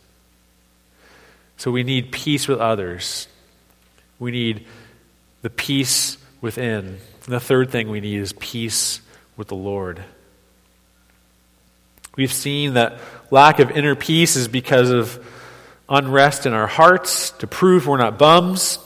So 1.57 1.69
we 1.69 1.83
need 1.83 2.11
peace 2.11 2.47
with 2.47 2.59
others. 2.59 3.27
We 4.23 4.31
need 4.31 4.65
the 5.41 5.49
peace 5.49 6.17
within. 6.39 6.85
And 6.85 6.97
the 7.27 7.41
third 7.41 7.71
thing 7.71 7.89
we 7.89 7.99
need 7.99 8.21
is 8.21 8.31
peace 8.31 9.01
with 9.35 9.49
the 9.49 9.55
Lord. 9.55 10.01
We've 12.15 12.31
seen 12.31 12.75
that 12.75 12.99
lack 13.31 13.59
of 13.59 13.71
inner 13.71 13.95
peace 13.95 14.37
is 14.37 14.47
because 14.47 14.91
of 14.91 15.21
unrest 15.89 16.45
in 16.45 16.53
our 16.53 16.67
hearts 16.67 17.31
to 17.39 17.47
prove 17.47 17.85
we're 17.85 17.97
not 17.97 18.17
bums. 18.17 18.79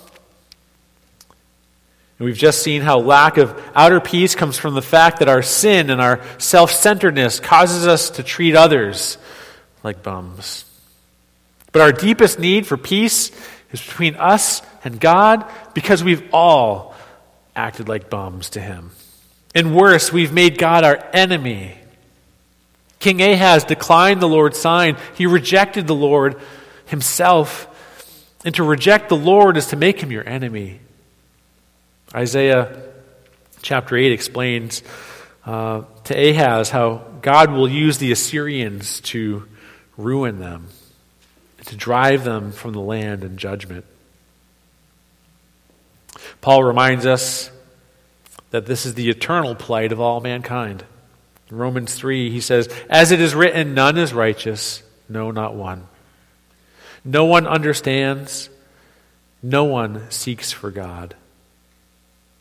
And 2.17 2.25
we've 2.25 2.35
just 2.35 2.63
seen 2.63 2.81
how 2.81 2.97
lack 2.97 3.37
of 3.37 3.53
outer 3.75 3.99
peace 3.99 4.33
comes 4.33 4.57
from 4.57 4.73
the 4.73 4.81
fact 4.81 5.19
that 5.19 5.29
our 5.29 5.43
sin 5.43 5.91
and 5.91 6.01
our 6.01 6.19
self 6.39 6.71
centeredness 6.71 7.39
causes 7.39 7.85
us 7.85 8.09
to 8.09 8.23
treat 8.23 8.55
others 8.55 9.19
like 9.83 10.01
bums. 10.01 10.65
But 11.71 11.83
our 11.83 11.91
deepest 11.91 12.39
need 12.39 12.65
for 12.65 12.75
peace 12.75 13.29
is 13.71 13.85
between 13.85 14.15
us 14.15 14.63
and 14.87 14.99
God 14.99 15.45
because 15.75 16.03
we've 16.03 16.33
all 16.33 16.95
acted 17.55 17.87
like 17.87 18.09
bums 18.09 18.51
to 18.51 18.61
Him. 18.61 18.91
And 19.53 19.75
worse, 19.75 20.11
we've 20.11 20.33
made 20.33 20.57
God 20.57 20.83
our 20.83 20.97
enemy. 21.13 21.77
King 22.99 23.21
Ahaz 23.21 23.63
declined 23.63 24.21
the 24.21 24.27
Lord's 24.27 24.57
sign. 24.57 24.97
He 25.15 25.25
rejected 25.25 25.87
the 25.87 25.95
Lord 25.95 26.41
himself. 26.85 27.67
And 28.45 28.55
to 28.55 28.63
reject 28.63 29.09
the 29.09 29.17
Lord 29.17 29.57
is 29.57 29.67
to 29.67 29.75
make 29.75 29.99
him 29.99 30.11
your 30.11 30.27
enemy. 30.27 30.79
Isaiah 32.13 32.81
chapter 33.61 33.95
8 33.97 34.11
explains 34.11 34.83
uh, 35.45 35.83
to 36.05 36.29
Ahaz 36.29 36.69
how 36.69 37.03
God 37.21 37.51
will 37.51 37.67
use 37.67 37.97
the 37.97 38.11
Assyrians 38.11 39.01
to 39.01 39.47
ruin 39.97 40.39
them, 40.39 40.67
to 41.65 41.75
drive 41.75 42.23
them 42.23 42.51
from 42.51 42.73
the 42.73 42.79
land 42.79 43.23
in 43.23 43.37
judgment. 43.37 43.85
Paul 46.41 46.63
reminds 46.63 47.05
us 47.05 47.51
that 48.51 48.65
this 48.65 48.85
is 48.85 48.93
the 48.93 49.09
eternal 49.09 49.55
plight 49.55 49.91
of 49.91 49.99
all 49.99 50.21
mankind. 50.21 50.83
In 51.49 51.57
Romans 51.57 51.93
3, 51.93 52.29
he 52.29 52.41
says, 52.41 52.69
As 52.89 53.11
it 53.11 53.21
is 53.21 53.35
written, 53.35 53.73
none 53.73 53.97
is 53.97 54.13
righteous, 54.13 54.83
no, 55.09 55.31
not 55.31 55.55
one. 55.55 55.87
No 57.03 57.25
one 57.25 57.47
understands, 57.47 58.49
no 59.41 59.63
one 59.63 60.09
seeks 60.11 60.51
for 60.51 60.71
God. 60.71 61.15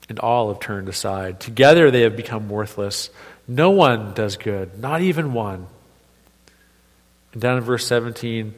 And 0.08 0.18
all 0.18 0.48
have 0.48 0.60
turned 0.60 0.88
aside. 0.88 1.40
Together 1.40 1.90
they 1.90 2.02
have 2.02 2.16
become 2.16 2.48
worthless. 2.48 3.10
No 3.48 3.70
one 3.70 4.14
does 4.14 4.36
good, 4.36 4.78
not 4.78 5.00
even 5.00 5.32
one. 5.32 5.66
And 7.32 7.42
down 7.42 7.58
in 7.58 7.64
verse 7.64 7.86
17, 7.86 8.54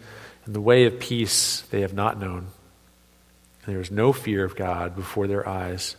in 0.47 0.52
the 0.52 0.61
way 0.61 0.85
of 0.85 1.00
peace 1.00 1.62
they 1.71 1.80
have 1.83 1.95
not 1.95 2.18
known. 2.18 2.49
There 3.69 3.83
is 3.83 3.91
no 3.91 4.15
fear 4.15 4.47
of 4.47 4.57
God 4.57 4.97
before 4.97 5.27
their 5.27 5.47
eyes. 5.47 5.95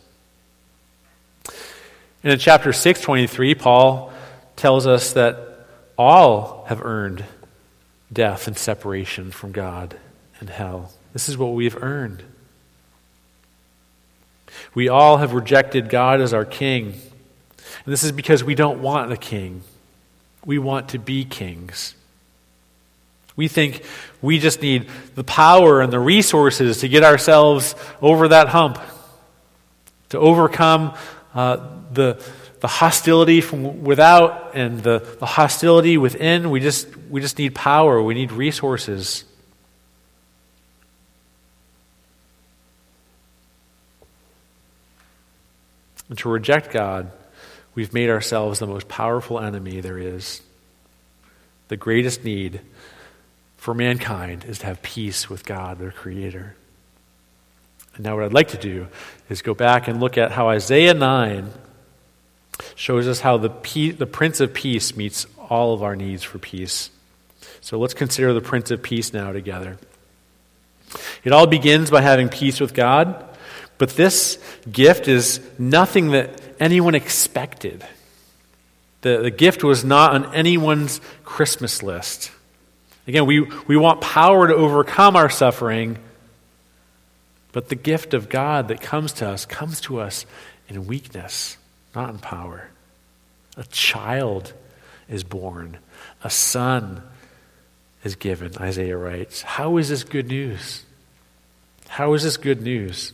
And 2.24 2.32
in 2.32 2.38
chapter 2.40 2.72
6, 2.72 3.00
23, 3.00 3.54
Paul 3.54 4.12
tells 4.56 4.88
us 4.88 5.12
that 5.12 5.68
all 5.96 6.64
have 6.68 6.84
earned 6.84 7.24
death 8.12 8.48
and 8.48 8.58
separation 8.58 9.30
from 9.30 9.52
God 9.52 9.96
and 10.40 10.50
hell. 10.50 10.90
This 11.12 11.28
is 11.28 11.38
what 11.38 11.52
we've 11.52 11.80
earned. 11.80 12.24
We 14.74 14.88
all 14.88 15.18
have 15.18 15.32
rejected 15.32 15.88
God 15.88 16.20
as 16.20 16.34
our 16.34 16.44
king. 16.44 16.86
And 16.86 17.92
this 17.92 18.02
is 18.02 18.10
because 18.10 18.42
we 18.42 18.56
don't 18.56 18.82
want 18.82 19.12
a 19.12 19.16
king. 19.16 19.62
We 20.44 20.58
want 20.58 20.88
to 20.88 20.98
be 20.98 21.24
kings. 21.24 21.94
We 23.40 23.48
think 23.48 23.82
we 24.20 24.38
just 24.38 24.60
need 24.60 24.86
the 25.14 25.24
power 25.24 25.80
and 25.80 25.90
the 25.90 25.98
resources 25.98 26.80
to 26.80 26.90
get 26.90 27.04
ourselves 27.04 27.74
over 28.02 28.28
that 28.28 28.48
hump, 28.48 28.78
to 30.10 30.18
overcome 30.18 30.94
uh, 31.32 31.56
the 31.90 32.22
the 32.60 32.68
hostility 32.68 33.40
from 33.40 33.82
without 33.82 34.54
and 34.54 34.82
the, 34.82 34.98
the 35.18 35.24
hostility 35.24 35.96
within. 35.96 36.50
We 36.50 36.60
just, 36.60 36.94
we 37.08 37.22
just 37.22 37.38
need 37.38 37.54
power, 37.54 38.02
we 38.02 38.12
need 38.12 38.32
resources. 38.32 39.24
And 46.10 46.18
to 46.18 46.28
reject 46.28 46.70
God, 46.70 47.10
we've 47.74 47.94
made 47.94 48.10
ourselves 48.10 48.58
the 48.58 48.66
most 48.66 48.88
powerful 48.88 49.40
enemy 49.40 49.80
there 49.80 49.96
is. 49.96 50.42
The 51.68 51.78
greatest 51.78 52.24
need 52.24 52.60
for 53.60 53.74
mankind 53.74 54.46
is 54.46 54.60
to 54.60 54.66
have 54.66 54.80
peace 54.80 55.28
with 55.28 55.44
God, 55.44 55.78
their 55.78 55.90
Creator. 55.90 56.56
And 57.94 58.04
now, 58.04 58.16
what 58.16 58.24
I'd 58.24 58.32
like 58.32 58.48
to 58.48 58.56
do 58.56 58.88
is 59.28 59.42
go 59.42 59.52
back 59.52 59.86
and 59.86 60.00
look 60.00 60.16
at 60.16 60.32
how 60.32 60.48
Isaiah 60.48 60.94
9 60.94 61.50
shows 62.74 63.06
us 63.06 63.20
how 63.20 63.36
the, 63.36 63.50
the 63.98 64.06
Prince 64.06 64.40
of 64.40 64.54
Peace 64.54 64.96
meets 64.96 65.26
all 65.50 65.74
of 65.74 65.82
our 65.82 65.94
needs 65.94 66.22
for 66.22 66.38
peace. 66.38 66.88
So 67.60 67.78
let's 67.78 67.92
consider 67.92 68.32
the 68.32 68.40
Prince 68.40 68.70
of 68.70 68.82
Peace 68.82 69.12
now 69.12 69.30
together. 69.30 69.76
It 71.22 71.32
all 71.32 71.46
begins 71.46 71.90
by 71.90 72.00
having 72.00 72.30
peace 72.30 72.60
with 72.60 72.72
God, 72.72 73.22
but 73.76 73.90
this 73.90 74.38
gift 74.72 75.06
is 75.06 75.38
nothing 75.58 76.12
that 76.12 76.40
anyone 76.58 76.94
expected. 76.94 77.86
The, 79.02 79.18
the 79.18 79.30
gift 79.30 79.62
was 79.62 79.84
not 79.84 80.14
on 80.14 80.34
anyone's 80.34 81.02
Christmas 81.24 81.82
list. 81.82 82.30
Again, 83.06 83.26
we, 83.26 83.40
we 83.66 83.76
want 83.76 84.00
power 84.00 84.46
to 84.46 84.54
overcome 84.54 85.16
our 85.16 85.30
suffering, 85.30 85.98
but 87.52 87.68
the 87.68 87.74
gift 87.74 88.14
of 88.14 88.28
God 88.28 88.68
that 88.68 88.80
comes 88.80 89.12
to 89.14 89.28
us 89.28 89.46
comes 89.46 89.80
to 89.82 90.00
us 90.00 90.26
in 90.68 90.86
weakness, 90.86 91.56
not 91.94 92.10
in 92.10 92.18
power. 92.18 92.70
A 93.56 93.64
child 93.64 94.52
is 95.08 95.24
born, 95.24 95.78
a 96.22 96.30
son 96.30 97.02
is 98.04 98.14
given, 98.14 98.56
Isaiah 98.58 98.96
writes. 98.96 99.42
How 99.42 99.76
is 99.76 99.88
this 99.88 100.04
good 100.04 100.28
news? 100.28 100.84
How 101.88 102.14
is 102.14 102.22
this 102.22 102.36
good 102.36 102.62
news? 102.62 103.12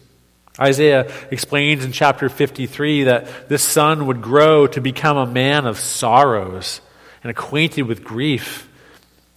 Isaiah 0.58 1.10
explains 1.30 1.84
in 1.84 1.92
chapter 1.92 2.28
53 2.28 3.04
that 3.04 3.48
this 3.48 3.62
son 3.62 4.06
would 4.06 4.22
grow 4.22 4.66
to 4.66 4.80
become 4.80 5.16
a 5.16 5.26
man 5.26 5.66
of 5.66 5.78
sorrows 5.78 6.80
and 7.22 7.30
acquainted 7.30 7.82
with 7.82 8.04
grief. 8.04 8.65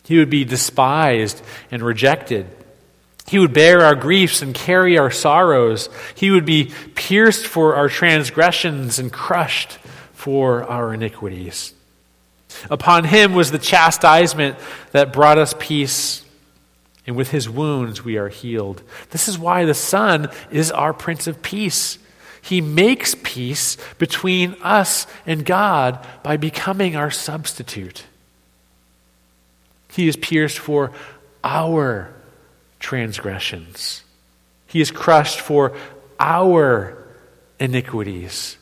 He 0.09 0.17
would 0.17 0.31
be 0.31 0.43
despised 0.43 1.39
and 1.69 1.83
rejected. 1.83 2.47
He 3.27 3.37
would 3.37 3.53
bear 3.53 3.85
our 3.85 3.93
griefs 3.93 4.41
and 4.41 4.55
carry 4.55 4.97
our 4.97 5.11
sorrows. 5.11 5.87
He 6.15 6.31
would 6.31 6.45
be 6.45 6.71
pierced 6.95 7.45
for 7.45 7.75
our 7.75 7.89
transgressions 7.89 8.97
and 8.97 9.13
crushed 9.13 9.73
for 10.13 10.63
our 10.63 10.95
iniquities. 10.95 11.75
Upon 12.71 13.03
him 13.03 13.35
was 13.35 13.51
the 13.51 13.59
chastisement 13.59 14.57
that 14.93 15.13
brought 15.13 15.37
us 15.37 15.53
peace 15.59 16.25
and 17.05 17.15
with 17.15 17.29
his 17.29 17.47
wounds 17.47 18.03
we 18.03 18.17
are 18.17 18.29
healed. 18.29 18.81
This 19.11 19.27
is 19.27 19.37
why 19.37 19.65
the 19.65 19.75
Son 19.75 20.31
is 20.49 20.71
our 20.71 20.91
Prince 20.91 21.27
of 21.27 21.43
Peace. 21.43 21.99
He 22.41 22.61
makes 22.61 23.15
peace 23.21 23.77
between 23.99 24.55
us 24.63 25.05
and 25.27 25.45
God 25.45 26.03
by 26.23 26.35
becoming 26.37 26.95
our 26.95 27.11
substitute. 27.11 28.05
He 29.91 30.07
is 30.07 30.15
pierced 30.15 30.59
for 30.59 30.91
our 31.43 32.13
transgressions, 32.79 34.03
He 34.67 34.81
is 34.81 34.91
crushed 34.91 35.39
for 35.39 35.75
our 36.19 36.97
iniquities. 37.59 38.57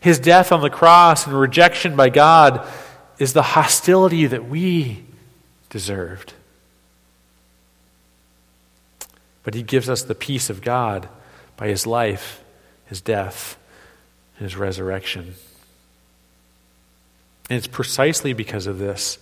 His 0.00 0.18
death 0.18 0.52
on 0.52 0.60
the 0.60 0.70
cross 0.70 1.26
and 1.26 1.38
rejection 1.38 1.96
by 1.96 2.10
God 2.10 2.66
is 3.18 3.32
the 3.32 3.42
hostility 3.42 4.26
that 4.26 4.48
we 4.48 5.04
deserved. 5.68 6.32
But 9.42 9.54
he 9.54 9.62
gives 9.62 9.88
us 9.88 10.02
the 10.02 10.14
peace 10.14 10.48
of 10.48 10.62
God 10.62 11.08
by 11.56 11.68
his 11.68 11.86
life, 11.86 12.42
his 12.86 13.00
death, 13.00 13.58
and 14.38 14.44
his 14.44 14.56
resurrection. 14.56 15.34
And 17.48 17.56
it's 17.58 17.66
precisely 17.66 18.32
because 18.32 18.66
of 18.66 18.78
this 18.78 19.18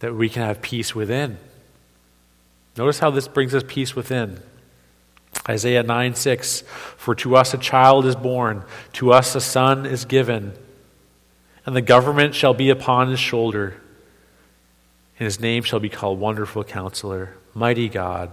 that 0.00 0.14
we 0.14 0.28
can 0.28 0.42
have 0.42 0.60
peace 0.60 0.94
within. 0.94 1.38
Notice 2.76 2.98
how 2.98 3.10
this 3.10 3.28
brings 3.28 3.54
us 3.54 3.62
peace 3.66 3.94
within. 3.94 4.40
Isaiah 5.48 5.82
9 5.82 6.14
6 6.14 6.62
For 6.96 7.14
to 7.16 7.36
us 7.36 7.54
a 7.54 7.58
child 7.58 8.06
is 8.06 8.16
born, 8.16 8.64
to 8.94 9.12
us 9.12 9.34
a 9.34 9.40
son 9.40 9.86
is 9.86 10.04
given, 10.04 10.52
and 11.64 11.74
the 11.74 11.82
government 11.82 12.34
shall 12.34 12.54
be 12.54 12.70
upon 12.70 13.08
his 13.08 13.20
shoulder, 13.20 13.80
and 15.18 15.24
his 15.24 15.40
name 15.40 15.62
shall 15.62 15.80
be 15.80 15.88
called 15.88 16.18
Wonderful 16.18 16.64
Counselor, 16.64 17.36
Mighty 17.54 17.88
God 17.88 18.30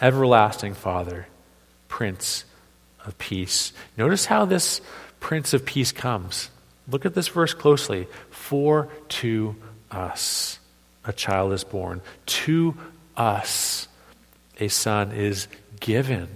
everlasting 0.00 0.74
Father, 0.74 1.26
Prince 1.88 2.44
of 3.04 3.18
Peace. 3.18 3.72
Notice 3.96 4.26
how 4.26 4.44
this 4.44 4.80
Prince 5.18 5.52
of 5.52 5.66
Peace 5.66 5.92
comes. 5.92 6.50
Look 6.88 7.04
at 7.04 7.14
this 7.14 7.28
verse 7.28 7.54
closely. 7.54 8.08
For 8.30 8.88
to 9.08 9.56
us 9.90 10.58
a 11.04 11.12
child 11.12 11.52
is 11.52 11.64
born, 11.64 12.00
to 12.26 12.74
us 13.16 13.88
a 14.58 14.68
son 14.68 15.12
is 15.12 15.48
given. 15.80 16.28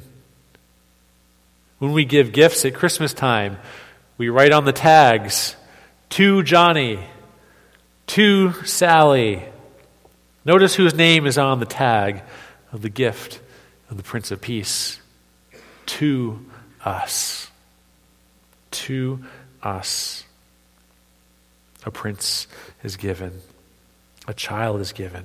When 1.79 1.93
we 1.93 2.05
give 2.05 2.33
gifts 2.33 2.65
at 2.65 2.75
Christmas 2.75 3.13
time, 3.13 3.59
we 4.17 4.29
write 4.29 4.53
on 4.53 4.65
the 4.65 4.73
tags, 4.73 5.57
to 6.11 6.43
Johnny, 6.43 7.01
to 8.09 8.53
Sally. 8.65 9.43
Notice 10.45 10.75
whose 10.75 10.95
name 10.95 11.27
is 11.27 11.37
on 11.37 11.61
the 11.61 11.67
tag 11.67 12.23
of 12.73 12.83
the 12.83 12.89
gift 12.89 13.41
of 13.91 13.97
the 13.97 14.03
Prince 14.03 14.31
of 14.31 14.41
Peace 14.41 15.01
to 15.87 16.45
us. 16.85 17.51
To 18.71 19.25
us. 19.63 20.25
A 21.87 21.91
prince 21.91 22.47
is 22.83 22.97
given, 22.97 23.41
a 24.27 24.35
child 24.35 24.81
is 24.81 24.93
given. 24.93 25.25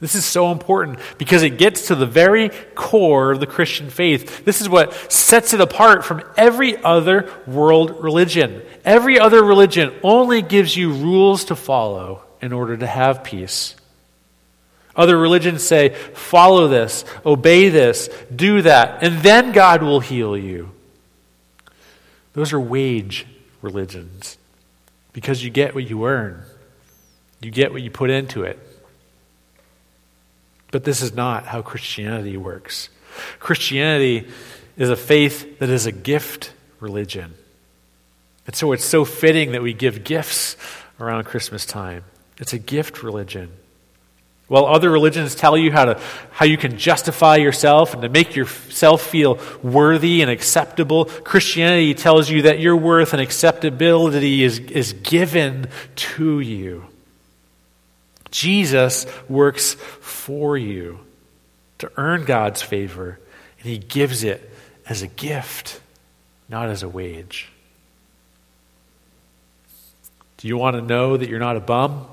This 0.00 0.16
is 0.16 0.24
so 0.24 0.50
important 0.50 0.98
because 1.16 1.44
it 1.44 1.58
gets 1.58 1.86
to 1.86 1.94
the 1.94 2.06
very 2.06 2.48
core 2.74 3.30
of 3.30 3.38
the 3.38 3.46
Christian 3.46 3.88
faith. 3.88 4.44
This 4.44 4.60
is 4.60 4.68
what 4.68 4.94
sets 5.12 5.54
it 5.54 5.60
apart 5.60 6.04
from 6.04 6.24
every 6.36 6.76
other 6.82 7.32
world 7.46 8.02
religion. 8.02 8.62
Every 8.84 9.20
other 9.20 9.44
religion 9.44 9.94
only 10.02 10.42
gives 10.42 10.76
you 10.76 10.92
rules 10.92 11.44
to 11.44 11.56
follow 11.56 12.24
in 12.40 12.52
order 12.52 12.76
to 12.76 12.86
have 12.86 13.22
peace. 13.22 13.76
Other 14.96 15.16
religions 15.16 15.62
say, 15.62 15.90
follow 16.14 16.66
this, 16.68 17.04
obey 17.24 17.68
this, 17.68 18.08
do 18.34 18.62
that, 18.62 19.02
and 19.02 19.20
then 19.20 19.52
God 19.52 19.82
will 19.82 20.00
heal 20.00 20.36
you. 20.36 20.70
Those 22.34 22.52
are 22.52 22.60
wage 22.60 23.26
religions 23.62 24.36
because 25.12 25.44
you 25.44 25.50
get 25.50 25.74
what 25.74 25.88
you 25.88 26.06
earn, 26.06 26.42
you 27.44 27.50
get 27.50 27.72
what 27.72 27.82
you 27.82 27.90
put 27.90 28.10
into 28.10 28.44
it. 28.44 28.58
But 30.70 30.84
this 30.84 31.02
is 31.02 31.12
not 31.14 31.46
how 31.46 31.62
Christianity 31.62 32.36
works. 32.36 32.88
Christianity 33.38 34.26
is 34.76 34.88
a 34.88 34.96
faith 34.96 35.58
that 35.58 35.68
is 35.68 35.86
a 35.86 35.92
gift 35.92 36.52
religion. 36.80 37.34
And 38.46 38.56
so 38.56 38.72
it's 38.72 38.84
so 38.84 39.04
fitting 39.04 39.52
that 39.52 39.62
we 39.62 39.72
give 39.72 40.02
gifts 40.02 40.56
around 40.98 41.24
Christmas 41.24 41.66
time. 41.66 42.04
It's 42.38 42.52
a 42.52 42.58
gift 42.58 43.02
religion. 43.02 43.52
While 44.48 44.66
other 44.66 44.90
religions 44.90 45.34
tell 45.34 45.56
you 45.56 45.72
how, 45.72 45.86
to, 45.86 46.00
how 46.30 46.44
you 46.44 46.58
can 46.58 46.76
justify 46.76 47.36
yourself 47.36 47.94
and 47.94 48.02
to 48.02 48.08
make 48.08 48.34
yourself 48.34 49.02
feel 49.02 49.38
worthy 49.62 50.20
and 50.20 50.30
acceptable, 50.30 51.06
Christianity 51.06 51.94
tells 51.94 52.28
you 52.28 52.42
that 52.42 52.60
your 52.60 52.76
worth 52.76 53.12
and 53.12 53.22
acceptability 53.22 54.42
is, 54.42 54.58
is 54.58 54.92
given 54.92 55.68
to 55.96 56.40
you. 56.40 56.86
Jesus 58.32 59.06
works 59.28 59.74
for 59.74 60.58
you 60.58 60.98
to 61.78 61.92
earn 61.96 62.24
God's 62.24 62.62
favor, 62.62 63.20
and 63.60 63.68
He 63.68 63.78
gives 63.78 64.24
it 64.24 64.50
as 64.88 65.02
a 65.02 65.06
gift, 65.06 65.80
not 66.48 66.68
as 66.68 66.82
a 66.82 66.88
wage. 66.88 67.48
Do 70.38 70.48
you 70.48 70.56
want 70.56 70.74
to 70.74 70.82
know 70.82 71.16
that 71.16 71.28
you're 71.28 71.38
not 71.38 71.56
a 71.56 71.60
bum? 71.60 72.06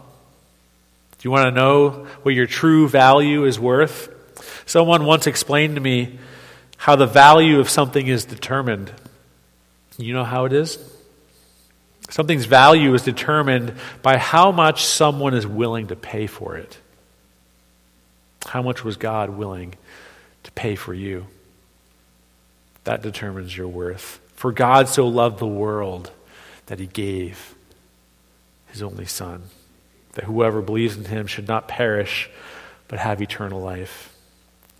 Do 1.17 1.27
you 1.27 1.31
want 1.31 1.45
to 1.45 1.51
know 1.51 2.05
what 2.21 2.35
your 2.35 2.45
true 2.45 2.87
value 2.87 3.45
is 3.45 3.59
worth? 3.59 4.13
Someone 4.67 5.05
once 5.05 5.25
explained 5.25 5.75
to 5.75 5.81
me 5.81 6.19
how 6.77 6.95
the 6.95 7.07
value 7.07 7.59
of 7.59 7.69
something 7.69 8.05
is 8.05 8.25
determined. 8.25 8.91
You 9.97 10.13
know 10.13 10.23
how 10.23 10.45
it 10.45 10.53
is? 10.53 10.77
Something's 12.09 12.45
value 12.45 12.93
is 12.93 13.03
determined 13.03 13.73
by 14.01 14.17
how 14.17 14.51
much 14.51 14.85
someone 14.85 15.33
is 15.33 15.45
willing 15.45 15.87
to 15.87 15.95
pay 15.95 16.27
for 16.27 16.57
it. 16.57 16.77
How 18.45 18.61
much 18.61 18.83
was 18.83 18.97
God 18.97 19.29
willing 19.29 19.75
to 20.43 20.51
pay 20.51 20.75
for 20.75 20.93
you? 20.93 21.27
That 22.85 23.01
determines 23.01 23.55
your 23.55 23.67
worth. 23.67 24.19
For 24.35 24.51
God 24.51 24.87
so 24.87 25.07
loved 25.07 25.39
the 25.39 25.47
world 25.47 26.11
that 26.65 26.79
he 26.79 26.87
gave 26.87 27.55
his 28.67 28.81
only 28.81 29.05
Son 29.05 29.43
that 30.13 30.25
whoever 30.25 30.61
believes 30.61 30.97
in 30.97 31.05
him 31.05 31.27
should 31.27 31.47
not 31.47 31.67
perish, 31.67 32.29
but 32.87 32.99
have 32.99 33.21
eternal 33.21 33.61
life. 33.61 34.13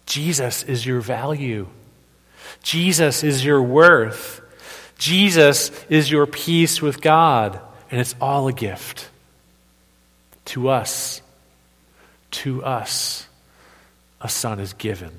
Jesus 0.05 0.63
is 0.63 0.85
your 0.85 1.01
value. 1.01 1.67
Jesus 2.63 3.23
is 3.23 3.45
your 3.45 3.61
worth. 3.61 4.41
Jesus 4.99 5.71
is 5.89 6.12
your 6.12 6.27
peace 6.27 6.81
with 6.81 7.01
God. 7.01 7.59
And 7.89 7.99
it's 7.99 8.13
all 8.21 8.47
a 8.47 8.53
gift 8.53 9.09
to 10.45 10.69
us. 10.69 11.21
To 12.31 12.63
us. 12.63 13.25
a 14.21 14.29
son 14.29 14.59
is 14.59 14.73
given. 14.73 15.12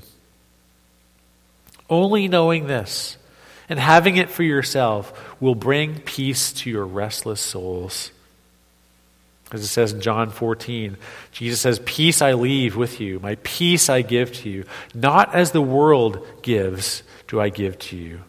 Only 1.88 2.28
knowing 2.28 2.66
this 2.66 3.16
and 3.68 3.78
having 3.78 4.16
it 4.16 4.28
for 4.28 4.42
yourself 4.42 5.12
will 5.40 5.54
bring 5.54 6.00
peace 6.00 6.52
to 6.52 6.70
your 6.70 6.84
restless 6.84 7.40
souls. 7.40 8.10
As 9.52 9.62
it 9.62 9.68
says 9.68 9.92
in 9.92 10.00
John 10.00 10.30
14, 10.30 10.96
Jesus 11.32 11.60
says, 11.60 11.80
Peace 11.84 12.22
I 12.22 12.34
leave 12.34 12.76
with 12.76 13.00
you, 13.00 13.18
my 13.18 13.36
peace 13.42 13.88
I 13.88 14.02
give 14.02 14.32
to 14.34 14.50
you. 14.50 14.64
Not 14.94 15.34
as 15.34 15.50
the 15.50 15.62
world 15.62 16.24
gives, 16.42 17.02
do 17.26 17.40
I 17.40 17.48
give 17.48 17.78
to 17.78 17.96
you. 17.96 18.20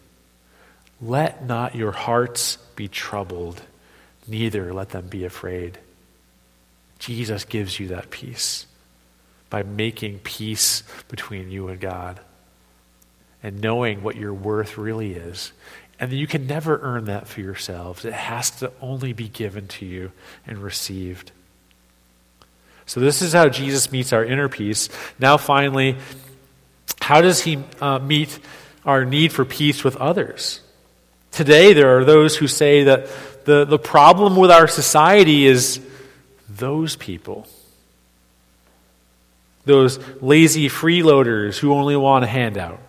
Let 1.02 1.44
not 1.44 1.74
your 1.74 1.90
hearts 1.90 2.56
be 2.76 2.86
troubled, 2.86 3.60
neither 4.28 4.72
let 4.72 4.90
them 4.90 5.08
be 5.08 5.24
afraid. 5.24 5.78
Jesus 7.00 7.44
gives 7.44 7.80
you 7.80 7.88
that 7.88 8.10
peace 8.10 8.66
by 9.50 9.64
making 9.64 10.20
peace 10.20 10.84
between 11.08 11.50
you 11.50 11.68
and 11.68 11.80
God 11.80 12.20
and 13.42 13.60
knowing 13.60 14.02
what 14.02 14.16
your 14.16 14.32
worth 14.32 14.78
really 14.78 15.14
is. 15.14 15.52
And 15.98 16.12
you 16.12 16.26
can 16.26 16.46
never 16.46 16.80
earn 16.80 17.06
that 17.06 17.26
for 17.26 17.40
yourselves. 17.40 18.04
It 18.04 18.12
has 18.12 18.50
to 18.60 18.72
only 18.80 19.12
be 19.12 19.28
given 19.28 19.66
to 19.68 19.84
you 19.84 20.12
and 20.46 20.58
received. 20.58 21.32
So, 22.86 23.00
this 23.00 23.22
is 23.22 23.32
how 23.32 23.48
Jesus 23.48 23.92
meets 23.92 24.12
our 24.12 24.24
inner 24.24 24.48
peace. 24.48 24.88
Now, 25.18 25.36
finally, 25.36 25.96
how 27.00 27.20
does 27.20 27.42
he 27.42 27.62
uh, 27.80 27.98
meet 27.98 28.38
our 28.84 29.04
need 29.04 29.32
for 29.32 29.44
peace 29.44 29.84
with 29.84 29.96
others? 29.96 30.61
Today, 31.32 31.72
there 31.72 31.98
are 31.98 32.04
those 32.04 32.36
who 32.36 32.46
say 32.46 32.84
that 32.84 33.08
the, 33.44 33.64
the 33.64 33.78
problem 33.78 34.36
with 34.36 34.50
our 34.50 34.68
society 34.68 35.46
is 35.46 35.80
those 36.48 36.94
people. 36.94 37.46
Those 39.64 39.98
lazy 40.20 40.68
freeloaders 40.68 41.58
who 41.58 41.72
only 41.72 41.96
want 41.96 42.24
a 42.24 42.28
handout. 42.28 42.80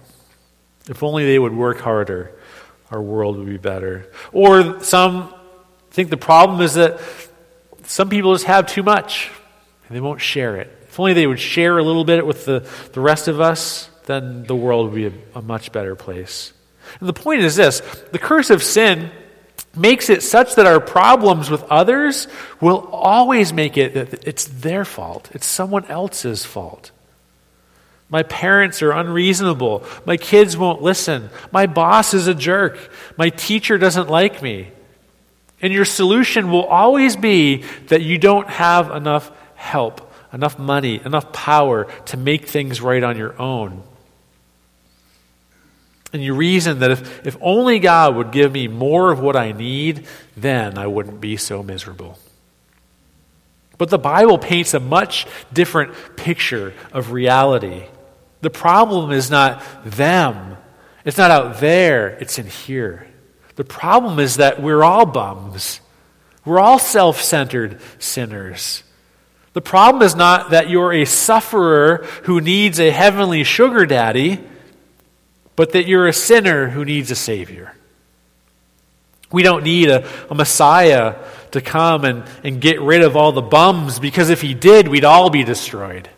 If 0.90 1.04
only 1.04 1.26
they 1.26 1.40
would 1.40 1.54
work 1.54 1.80
harder, 1.80 2.32
our 2.92 3.02
world 3.02 3.38
would 3.38 3.48
be 3.48 3.58
better. 3.58 4.12
Or 4.34 4.84
some 4.84 5.34
think 5.92 6.10
the 6.10 6.18
problem 6.18 6.62
is 6.62 6.74
that 6.74 7.00
some 7.84 8.10
people 8.10 8.34
just 8.34 8.46
have 8.46 8.68
too 8.68 8.84
much 8.84 9.32
and 9.88 9.96
they 9.96 10.02
won't 10.02 10.22
share 10.22 10.58
it. 10.58 10.68
If 10.90 11.00
only 11.00 11.14
they 11.14 11.28
would 11.28 11.40
share 11.40 11.78
a 11.78 11.84
little 11.84 12.04
bit 12.04 12.26
with 12.26 12.46
the, 12.46 12.68
the 12.92 13.00
rest 13.00 13.28
of 13.28 13.40
us, 13.40 13.90
then 14.06 14.44
the 14.44 14.56
world 14.56 14.88
would 14.92 14.96
be 14.96 15.06
a, 15.06 15.40
a 15.40 15.42
much 15.42 15.72
better 15.72 15.96
place. 15.96 16.52
And 17.00 17.10
the 17.10 17.14
point 17.14 17.42
is 17.42 17.56
this 17.56 17.82
the 18.12 18.20
curse 18.20 18.50
of 18.50 18.64
sin 18.64 19.12
makes 19.76 20.10
it 20.10 20.22
such 20.22 20.56
that 20.56 20.66
our 20.66 20.80
problems 20.80 21.50
with 21.50 21.64
others 21.64 22.28
will 22.62 22.88
always 22.92 23.52
make 23.54 23.78
it 23.78 23.94
that 23.94 24.28
it's 24.28 24.46
their 24.46 24.86
fault, 24.86 25.30
it's 25.34 25.48
someone 25.48 25.86
else's 25.86 26.46
fault. 26.46 26.92
My 28.10 28.22
parents 28.22 28.84
are 28.84 28.92
unreasonable. 28.92 29.84
My 30.06 30.18
kids 30.18 30.56
won't 30.56 30.84
listen. 30.84 31.32
My 31.52 31.66
boss 31.66 32.14
is 32.14 32.28
a 32.28 32.36
jerk. 32.36 32.78
My 33.18 33.30
teacher 33.30 33.80
doesn't 33.80 34.08
like 34.08 34.40
me. 34.40 34.70
And 35.64 35.74
your 35.74 35.86
solution 35.86 36.52
will 36.52 36.66
always 36.66 37.16
be 37.16 37.64
that 37.88 38.04
you 38.04 38.20
don't 38.20 38.48
have 38.50 38.92
enough 38.92 39.32
help, 39.56 40.14
enough 40.32 40.60
money, 40.60 41.02
enough 41.04 41.34
power 41.34 41.86
to 42.08 42.18
make 42.18 42.48
things 42.48 42.82
right 42.82 43.04
on 43.04 43.18
your 43.18 43.42
own. 43.42 43.82
And 46.14 46.24
you 46.24 46.36
reason 46.36 46.80
that 46.80 46.92
if, 46.92 47.28
if 47.28 47.38
only 47.42 47.80
God 47.80 48.16
would 48.16 48.32
give 48.32 48.52
me 48.52 48.68
more 48.68 49.12
of 49.12 49.20
what 49.20 49.36
I 49.36 49.52
need, 49.52 50.06
then 50.38 50.78
I 50.78 50.86
wouldn't 50.86 51.20
be 51.20 51.38
so 51.38 51.64
miserable. 51.64 52.20
But 53.80 53.90
the 53.90 53.98
Bible 53.98 54.38
paints 54.38 54.76
a 54.76 54.80
much 54.80 55.26
different 55.52 55.94
picture 56.16 56.74
of 56.94 57.12
reality. 57.12 57.84
The 58.42 58.52
problem 58.52 59.12
is 59.12 59.32
not 59.32 59.64
them, 59.84 60.58
it's 61.04 61.18
not 61.18 61.32
out 61.32 61.60
there, 61.60 62.10
it's 62.10 62.38
in 62.38 62.46
here. 62.46 63.08
The 63.56 63.64
problem 63.64 64.20
is 64.20 64.38
that 64.38 64.62
we're 64.62 64.84
all 64.84 65.06
bums. 65.06 65.80
We're 66.46 66.60
all 66.60 66.80
self 66.80 67.22
centered 67.22 67.80
sinners. 68.00 68.84
The 69.54 69.62
problem 69.62 70.02
is 70.02 70.16
not 70.16 70.50
that 70.50 70.70
you're 70.70 70.94
a 70.94 71.06
sufferer 71.06 72.06
who 72.24 72.42
needs 72.42 72.80
a 72.80 72.90
heavenly 72.90 73.44
sugar 73.44 73.86
daddy, 73.86 74.44
but 75.56 75.74
that 75.74 75.88
you're 75.88 76.08
a 76.08 76.14
sinner 76.14 76.70
who 76.70 76.86
needs 76.86 77.12
a 77.12 77.16
Savior. 77.16 77.74
We 79.32 79.44
don't 79.44 79.64
need 79.64 79.90
a, 79.90 80.08
a 80.30 80.36
Messiah 80.36 81.16
to 81.52 81.62
come 81.62 82.06
and, 82.06 82.24
and 82.44 82.62
get 82.62 82.82
rid 82.82 83.02
of 83.02 83.16
all 83.16 83.32
the 83.32 83.42
bums 83.42 84.00
because 84.00 84.30
if 84.30 84.42
he 84.42 84.54
did, 84.54 84.88
we'd 84.88 85.06
all 85.06 85.30
be 85.30 85.44
destroyed. 85.44 86.10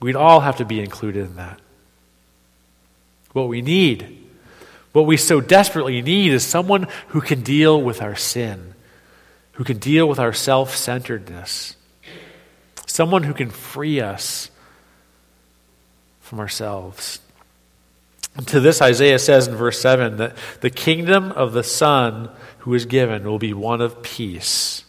We'd 0.00 0.16
all 0.16 0.40
have 0.40 0.56
to 0.56 0.64
be 0.64 0.80
included 0.80 1.26
in 1.26 1.36
that. 1.36 1.60
What 3.32 3.48
we 3.48 3.62
need, 3.62 4.26
what 4.92 5.06
we 5.06 5.16
so 5.16 5.40
desperately 5.40 6.02
need, 6.02 6.32
is 6.32 6.44
someone 6.44 6.88
who 7.08 7.20
can 7.20 7.42
deal 7.42 7.80
with 7.80 8.02
our 8.02 8.16
sin, 8.16 8.74
who 9.52 9.64
can 9.64 9.78
deal 9.78 10.08
with 10.08 10.18
our 10.18 10.32
self 10.32 10.74
centeredness, 10.74 11.76
someone 12.86 13.22
who 13.22 13.34
can 13.34 13.50
free 13.50 14.00
us 14.00 14.50
from 16.20 16.40
ourselves. 16.40 17.20
To 18.46 18.60
this, 18.60 18.80
Isaiah 18.80 19.18
says 19.18 19.48
in 19.48 19.54
verse 19.54 19.80
7 19.80 20.16
that 20.18 20.36
the 20.60 20.70
kingdom 20.70 21.32
of 21.32 21.52
the 21.52 21.64
Son 21.64 22.30
who 22.58 22.74
is 22.74 22.86
given 22.86 23.24
will 23.24 23.38
be 23.38 23.52
one 23.52 23.80
of 23.80 24.02
peace, 24.02 24.84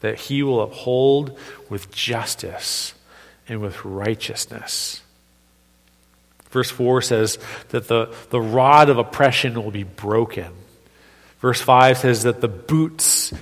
that 0.00 0.18
he 0.20 0.42
will 0.42 0.62
uphold 0.62 1.38
with 1.68 1.92
justice 1.92 2.94
and 3.48 3.60
with 3.60 3.84
righteousness. 3.84 5.02
Verse 6.50 6.70
4 6.70 7.02
says 7.02 7.38
that 7.68 7.88
the, 7.88 8.14
the 8.30 8.40
rod 8.40 8.88
of 8.88 8.98
oppression 8.98 9.62
will 9.62 9.70
be 9.70 9.82
broken. 9.84 10.52
Verse 11.40 11.60
5 11.60 11.98
says 11.98 12.22
that 12.22 12.40
the 12.40 12.48
boots 12.48 13.32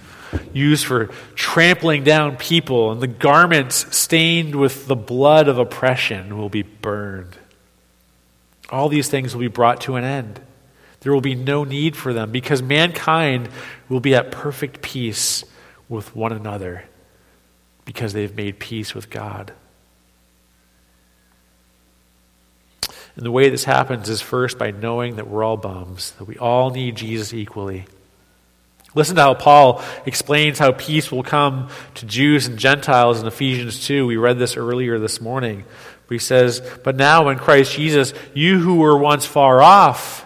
used 0.53 0.85
for 0.85 1.07
trampling 1.37 2.03
down 2.03 2.37
people 2.37 2.91
and 2.91 3.01
the 3.01 3.07
garments 3.07 3.97
stained 3.97 4.57
with 4.57 4.89
the 4.89 4.97
blood 4.97 5.47
of 5.47 5.59
oppression 5.59 6.37
will 6.37 6.49
be 6.49 6.63
burned. 6.63 7.37
All 8.71 8.89
these 8.89 9.09
things 9.09 9.35
will 9.35 9.41
be 9.41 9.49
brought 9.49 9.83
to 9.83 9.97
an 9.97 10.05
end. 10.05 10.41
There 11.01 11.13
will 11.13 11.21
be 11.21 11.35
no 11.35 11.65
need 11.65 11.97
for 11.97 12.13
them 12.13 12.33
because 12.33 12.63
mankind 12.63 13.51
will 13.89 14.01
be 14.01 14.15
at 14.15 14.31
perfect 14.31 14.81
peace 14.81 15.45
with 15.89 16.17
one 16.17 16.33
another 16.33 16.85
because 17.85 18.15
they've 18.15 18.35
made 18.35 18.59
peace 18.59 18.95
with 18.95 19.11
God. 19.11 19.53
And 23.17 23.25
the 23.25 23.31
way 23.31 23.49
this 23.49 23.65
happens 23.65 24.09
is 24.09 24.21
first 24.21 24.59
by 24.59 24.71
knowing 24.71 25.17
that 25.17 25.29
we're 25.29 25.45
all 25.45 25.57
bums, 25.57 26.13
that 26.13 26.25
we 26.25 26.37
all 26.39 26.71
need 26.71 26.97
Jesus 26.97 27.33
equally. 27.33 27.85
Listen 28.95 29.17
to 29.17 29.23
how 29.23 29.35
Paul 29.35 29.83
explains 30.07 30.59
how 30.59 30.73
peace 30.73 31.11
will 31.11 31.25
come 31.25 31.69
to 31.95 32.07
Jews 32.07 32.47
and 32.47 32.59
Gentiles 32.59 33.21
in 33.21 33.27
Ephesians 33.27 33.85
2. 33.87 34.07
We 34.07 34.17
read 34.17 34.39
this 34.39 34.57
earlier 34.57 34.99
this 34.99 35.21
morning. 35.21 35.65
He 36.09 36.19
says, 36.19 36.61
But 36.85 36.97
now 36.97 37.29
in 37.29 37.39
Christ 37.39 37.73
Jesus, 37.73 38.15
you 38.35 38.61
who 38.61 38.77
were 38.77 38.97
once 38.97 39.27
far 39.27 39.61
off 39.61 40.25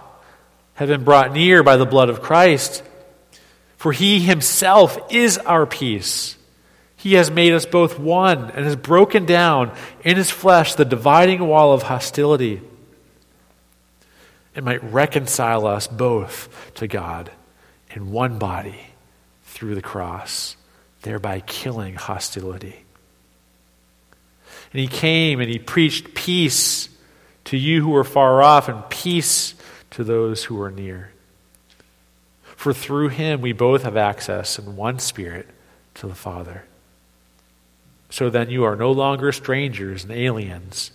have 0.75 0.89
been 0.89 1.05
brought 1.05 1.33
near 1.33 1.63
by 1.63 1.77
the 1.77 1.87
blood 1.87 2.11
of 2.11 2.21
Christ. 2.21 2.83
For 3.79 3.93
he 3.93 4.21
himself 4.21 4.99
is 5.11 5.39
our 5.39 5.65
peace. 5.65 6.37
He 6.97 7.15
has 7.15 7.31
made 7.31 7.55
us 7.55 7.65
both 7.65 7.99
one 7.99 8.51
and 8.51 8.65
has 8.65 8.77
broken 8.77 9.25
down 9.25 9.73
in 10.05 10.17
his 10.17 10.31
flesh 10.31 10.75
the 10.75 10.85
dividing 10.85 11.47
wall 11.47 11.73
of 11.73 11.85
hostility 11.85 12.61
and 14.55 14.65
might 14.65 14.83
reconcile 14.83 15.67
us 15.67 15.87
both 15.87 16.73
to 16.75 16.89
God 16.89 17.31
in 17.91 18.13
one 18.13 18.39
body 18.39 18.81
through 19.45 19.75
the 19.75 19.83
cross, 19.83 20.57
thereby 21.03 21.41
killing 21.41 21.95
hostility. 21.95 22.85
And 24.73 24.81
he 24.81 24.89
came 24.89 25.41
and 25.41 25.51
he 25.51 25.59
preached 25.59 26.15
peace 26.15 26.89
to 27.45 27.57
you 27.57 27.83
who 27.83 27.91
were 27.91 28.05
far 28.05 28.43
off 28.43 28.69
and 28.69 28.89
peace 28.91 29.55
to 29.91 30.05
those 30.05 30.45
who 30.45 30.61
are 30.61 30.71
near. 30.71 31.13
For 32.43 32.75
through 32.75 33.09
him 33.09 33.41
we 33.41 33.53
both 33.53 33.85
have 33.85 33.97
access 33.97 34.59
in 34.59 34.77
one 34.77 34.99
spirit 34.99 35.49
to 35.95 36.07
the 36.07 36.15
Father. 36.15 36.65
So 38.11 38.31
then 38.31 38.51
you 38.51 38.65
are 38.65 38.77
no 38.77 38.93
longer 38.93 39.33
strangers 39.33 40.05
and 40.05 40.13
aliens, 40.13 40.91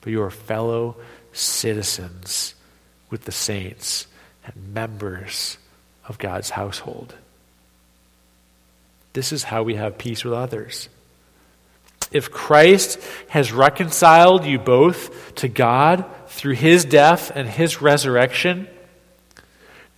but 0.00 0.10
you 0.10 0.22
are 0.22 0.30
fellow 0.30 0.96
citizens 1.32 2.54
with 3.10 3.24
the 3.24 3.32
saints 3.32 4.06
and 4.44 4.74
members 4.74 5.58
of 6.08 6.18
God's 6.18 6.50
household. 6.50 7.14
This 9.12 9.32
is 9.32 9.44
how 9.44 9.62
we 9.62 9.76
have 9.76 9.98
peace 9.98 10.24
with 10.24 10.34
others. 10.34 10.88
If 12.12 12.30
Christ 12.30 13.00
has 13.28 13.52
reconciled 13.52 14.44
you 14.44 14.58
both 14.58 15.34
to 15.36 15.48
God 15.48 16.04
through 16.28 16.54
his 16.54 16.84
death 16.84 17.32
and 17.34 17.48
his 17.48 17.82
resurrection, 17.82 18.68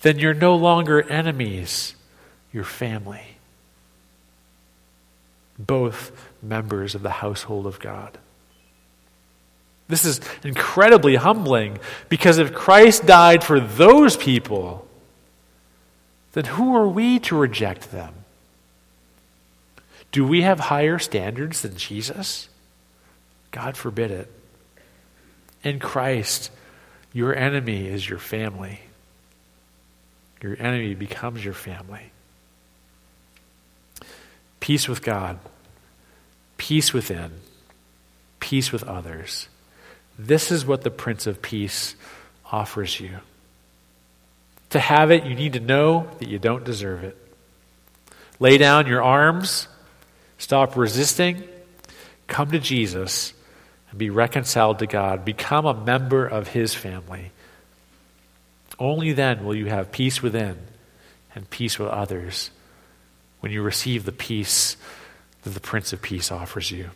then 0.03 0.19
you're 0.19 0.35
no 0.35 0.57
longer 0.57 1.03
enemies, 1.03 1.95
you're 2.53 2.65
family. 2.65 3.37
Both 5.59 6.13
members 6.43 6.95
of 6.95 7.03
the 7.03 7.11
household 7.11 7.67
of 7.67 7.81
God. 7.81 8.17
This 9.89 10.05
is 10.05 10.21
incredibly 10.45 11.17
humbling 11.17 11.79
because 12.09 12.39
if 12.39 12.55
Christ 12.55 13.07
died 13.07 13.43
for 13.43 13.59
those 13.59 14.17
people, 14.17 14.88
then 16.39 16.45
who 16.45 16.77
are 16.77 16.87
we 16.87 17.19
to 17.19 17.37
reject 17.37 17.91
them? 17.91 18.15
Do 20.13 20.25
we 20.25 20.43
have 20.43 20.61
higher 20.61 21.01
standards 21.01 21.63
than 21.63 21.77
Jesus? 21.77 22.49
God 23.51 23.77
forbid 23.77 24.13
it. 24.13 24.31
In 25.65 25.81
Christ, 25.81 26.53
your 27.13 27.35
enemy 27.35 27.89
is 27.89 28.09
your 28.09 28.21
family. 28.21 28.83
Your 30.41 30.57
enemy 30.61 30.95
becomes 30.95 31.45
your 31.45 31.55
family. 31.55 32.13
Peace 34.61 34.87
with 34.87 35.03
God, 35.03 35.41
peace 36.57 36.93
within, 36.93 37.33
peace 38.39 38.71
with 38.71 38.85
others. 38.85 39.49
This 40.17 40.53
is 40.53 40.65
what 40.65 40.83
the 40.83 40.91
Prince 40.93 41.27
of 41.27 41.43
Peace 41.43 41.97
offers 42.53 43.01
you. 43.01 43.19
To 44.71 44.79
have 44.79 45.11
it, 45.11 45.25
you 45.25 45.35
need 45.35 45.55
to 45.55 45.61
know 45.61 46.09
that 46.19 46.29
you 46.29 46.39
don't 46.39 46.65
deserve 46.65 47.05
it. 47.05 47.17
Lay 48.39 48.59
down 48.59 48.87
your 48.87 49.03
arms, 49.03 49.67
stop 50.37 50.77
resisting, 50.77 51.43
come 52.27 52.51
to 52.51 52.59
Jesus, 52.59 53.33
and 53.91 53.99
be 53.99 54.11
reconciled 54.11 54.79
to 54.81 54.87
God. 54.87 55.25
Become 55.25 55.67
a 55.67 55.75
member 55.75 56.27
of 56.27 56.49
His 56.49 56.75
family. 56.75 57.33
Only 58.79 59.13
then 59.13 59.45
will 59.45 59.57
you 59.57 59.67
have 59.67 59.91
peace 59.91 60.23
within 60.23 60.59
and 61.35 61.49
peace 61.51 61.79
with 61.79 61.89
others 61.89 62.51
when 63.41 63.53
you 63.53 63.63
receive 63.63 64.05
the 64.05 64.13
peace 64.13 64.77
that 65.43 65.51
the 65.51 65.61
Prince 65.61 65.93
of 65.93 66.03
Peace 66.03 66.31
offers 66.31 66.71
you. 66.71 66.91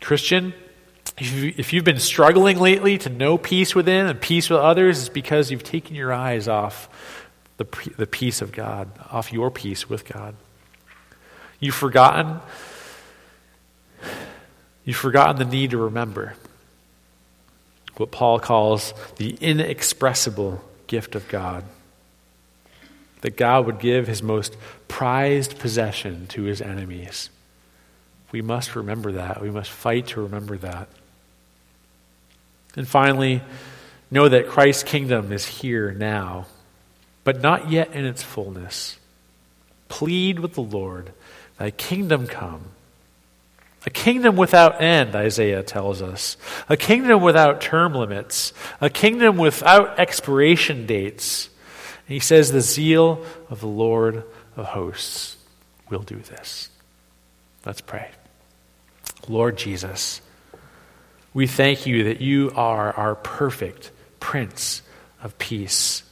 Christian, 0.00 0.54
if 1.18 1.72
you've 1.72 1.84
been 1.84 1.98
struggling 1.98 2.58
lately 2.58 2.98
to 2.98 3.08
know 3.08 3.38
peace 3.38 3.74
within 3.74 4.06
and 4.06 4.20
peace 4.20 4.50
with 4.50 4.60
others, 4.60 5.00
it's 5.00 5.08
because 5.08 5.50
you've 5.50 5.64
taken 5.64 5.94
your 5.94 6.12
eyes 6.12 6.48
off 6.48 6.88
the, 7.56 7.66
the 7.96 8.06
peace 8.06 8.42
of 8.42 8.52
God, 8.52 8.90
off 9.10 9.32
your 9.32 9.50
peace 9.50 9.88
with 9.88 10.04
God. 10.04 10.34
You've 11.58 11.74
forgotten. 11.74 12.40
You've 14.84 14.96
forgotten 14.96 15.36
the 15.36 15.44
need 15.44 15.70
to 15.70 15.78
remember 15.78 16.34
what 17.96 18.10
Paul 18.10 18.38
calls 18.38 18.92
the 19.16 19.36
inexpressible 19.40 20.62
gift 20.86 21.14
of 21.14 21.26
God. 21.28 21.64
That 23.22 23.36
God 23.36 23.66
would 23.66 23.80
give 23.80 24.06
his 24.06 24.22
most 24.22 24.56
prized 24.86 25.58
possession 25.58 26.26
to 26.28 26.42
his 26.42 26.60
enemies. 26.60 27.30
We 28.32 28.42
must 28.42 28.76
remember 28.76 29.12
that. 29.12 29.40
We 29.40 29.50
must 29.50 29.70
fight 29.70 30.08
to 30.08 30.22
remember 30.22 30.56
that. 30.58 30.88
And 32.74 32.86
finally, 32.86 33.42
know 34.10 34.28
that 34.28 34.48
Christ's 34.48 34.82
kingdom 34.82 35.32
is 35.32 35.46
here 35.46 35.92
now, 35.92 36.46
but 37.24 37.40
not 37.40 37.70
yet 37.70 37.92
in 37.92 38.04
its 38.04 38.22
fullness. 38.22 38.98
Plead 39.88 40.40
with 40.40 40.54
the 40.54 40.62
Lord, 40.62 41.12
Thy 41.58 41.70
kingdom 41.70 42.26
come. 42.26 42.66
A 43.86 43.90
kingdom 43.90 44.36
without 44.36 44.82
end, 44.82 45.14
Isaiah 45.14 45.62
tells 45.62 46.02
us. 46.02 46.36
A 46.68 46.76
kingdom 46.76 47.22
without 47.22 47.60
term 47.60 47.94
limits. 47.94 48.52
A 48.80 48.90
kingdom 48.90 49.36
without 49.36 49.98
expiration 49.98 50.86
dates. 50.86 51.48
And 52.06 52.14
he 52.14 52.20
says, 52.20 52.50
The 52.50 52.60
zeal 52.60 53.24
of 53.48 53.60
the 53.60 53.68
Lord 53.68 54.24
of 54.56 54.66
hosts 54.66 55.36
will 55.88 56.02
do 56.02 56.16
this. 56.16 56.68
Let's 57.66 57.80
pray. 57.80 58.08
Lord 59.28 59.58
Jesus, 59.58 60.20
we 61.34 61.48
thank 61.48 61.84
you 61.84 62.04
that 62.04 62.20
you 62.20 62.52
are 62.54 62.92
our 62.92 63.16
perfect 63.16 63.90
Prince 64.20 64.82
of 65.20 65.36
Peace. 65.36 66.04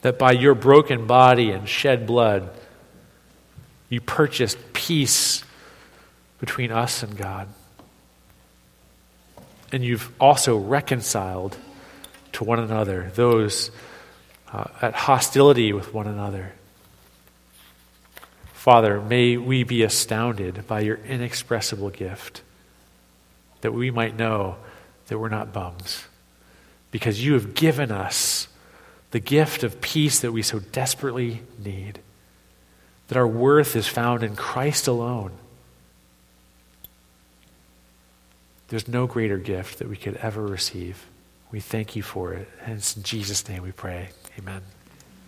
That 0.00 0.18
by 0.18 0.32
your 0.32 0.56
broken 0.56 1.06
body 1.06 1.52
and 1.52 1.68
shed 1.68 2.04
blood, 2.04 2.50
you 3.88 4.00
purchased 4.00 4.58
peace 4.72 5.44
between 6.40 6.72
us 6.72 7.04
and 7.04 7.16
God. 7.16 7.46
And 9.70 9.84
you've 9.84 10.10
also 10.20 10.58
reconciled 10.58 11.56
to 12.32 12.42
one 12.42 12.58
another 12.58 13.12
those 13.14 13.70
uh, 14.52 14.64
at 14.82 14.94
hostility 14.94 15.72
with 15.72 15.94
one 15.94 16.08
another. 16.08 16.52
Father, 18.62 19.00
may 19.00 19.36
we 19.36 19.64
be 19.64 19.82
astounded 19.82 20.68
by 20.68 20.78
your 20.78 20.98
inexpressible 20.98 21.90
gift 21.90 22.42
that 23.60 23.72
we 23.74 23.90
might 23.90 24.16
know 24.16 24.54
that 25.08 25.18
we're 25.18 25.28
not 25.28 25.52
bums. 25.52 26.04
Because 26.92 27.24
you 27.24 27.32
have 27.32 27.54
given 27.54 27.90
us 27.90 28.46
the 29.10 29.18
gift 29.18 29.64
of 29.64 29.80
peace 29.80 30.20
that 30.20 30.30
we 30.30 30.42
so 30.42 30.60
desperately 30.60 31.42
need. 31.58 31.98
That 33.08 33.18
our 33.18 33.26
worth 33.26 33.74
is 33.74 33.88
found 33.88 34.22
in 34.22 34.36
Christ 34.36 34.86
alone. 34.86 35.32
There's 38.68 38.86
no 38.86 39.08
greater 39.08 39.38
gift 39.38 39.80
that 39.80 39.88
we 39.88 39.96
could 39.96 40.14
ever 40.18 40.46
receive. 40.46 41.04
We 41.50 41.58
thank 41.58 41.96
you 41.96 42.04
for 42.04 42.32
it. 42.32 42.48
And 42.64 42.74
it's 42.74 42.96
in 42.96 43.02
Jesus' 43.02 43.48
name 43.48 43.64
we 43.64 43.72
pray. 43.72 44.10
Amen. 44.38 44.62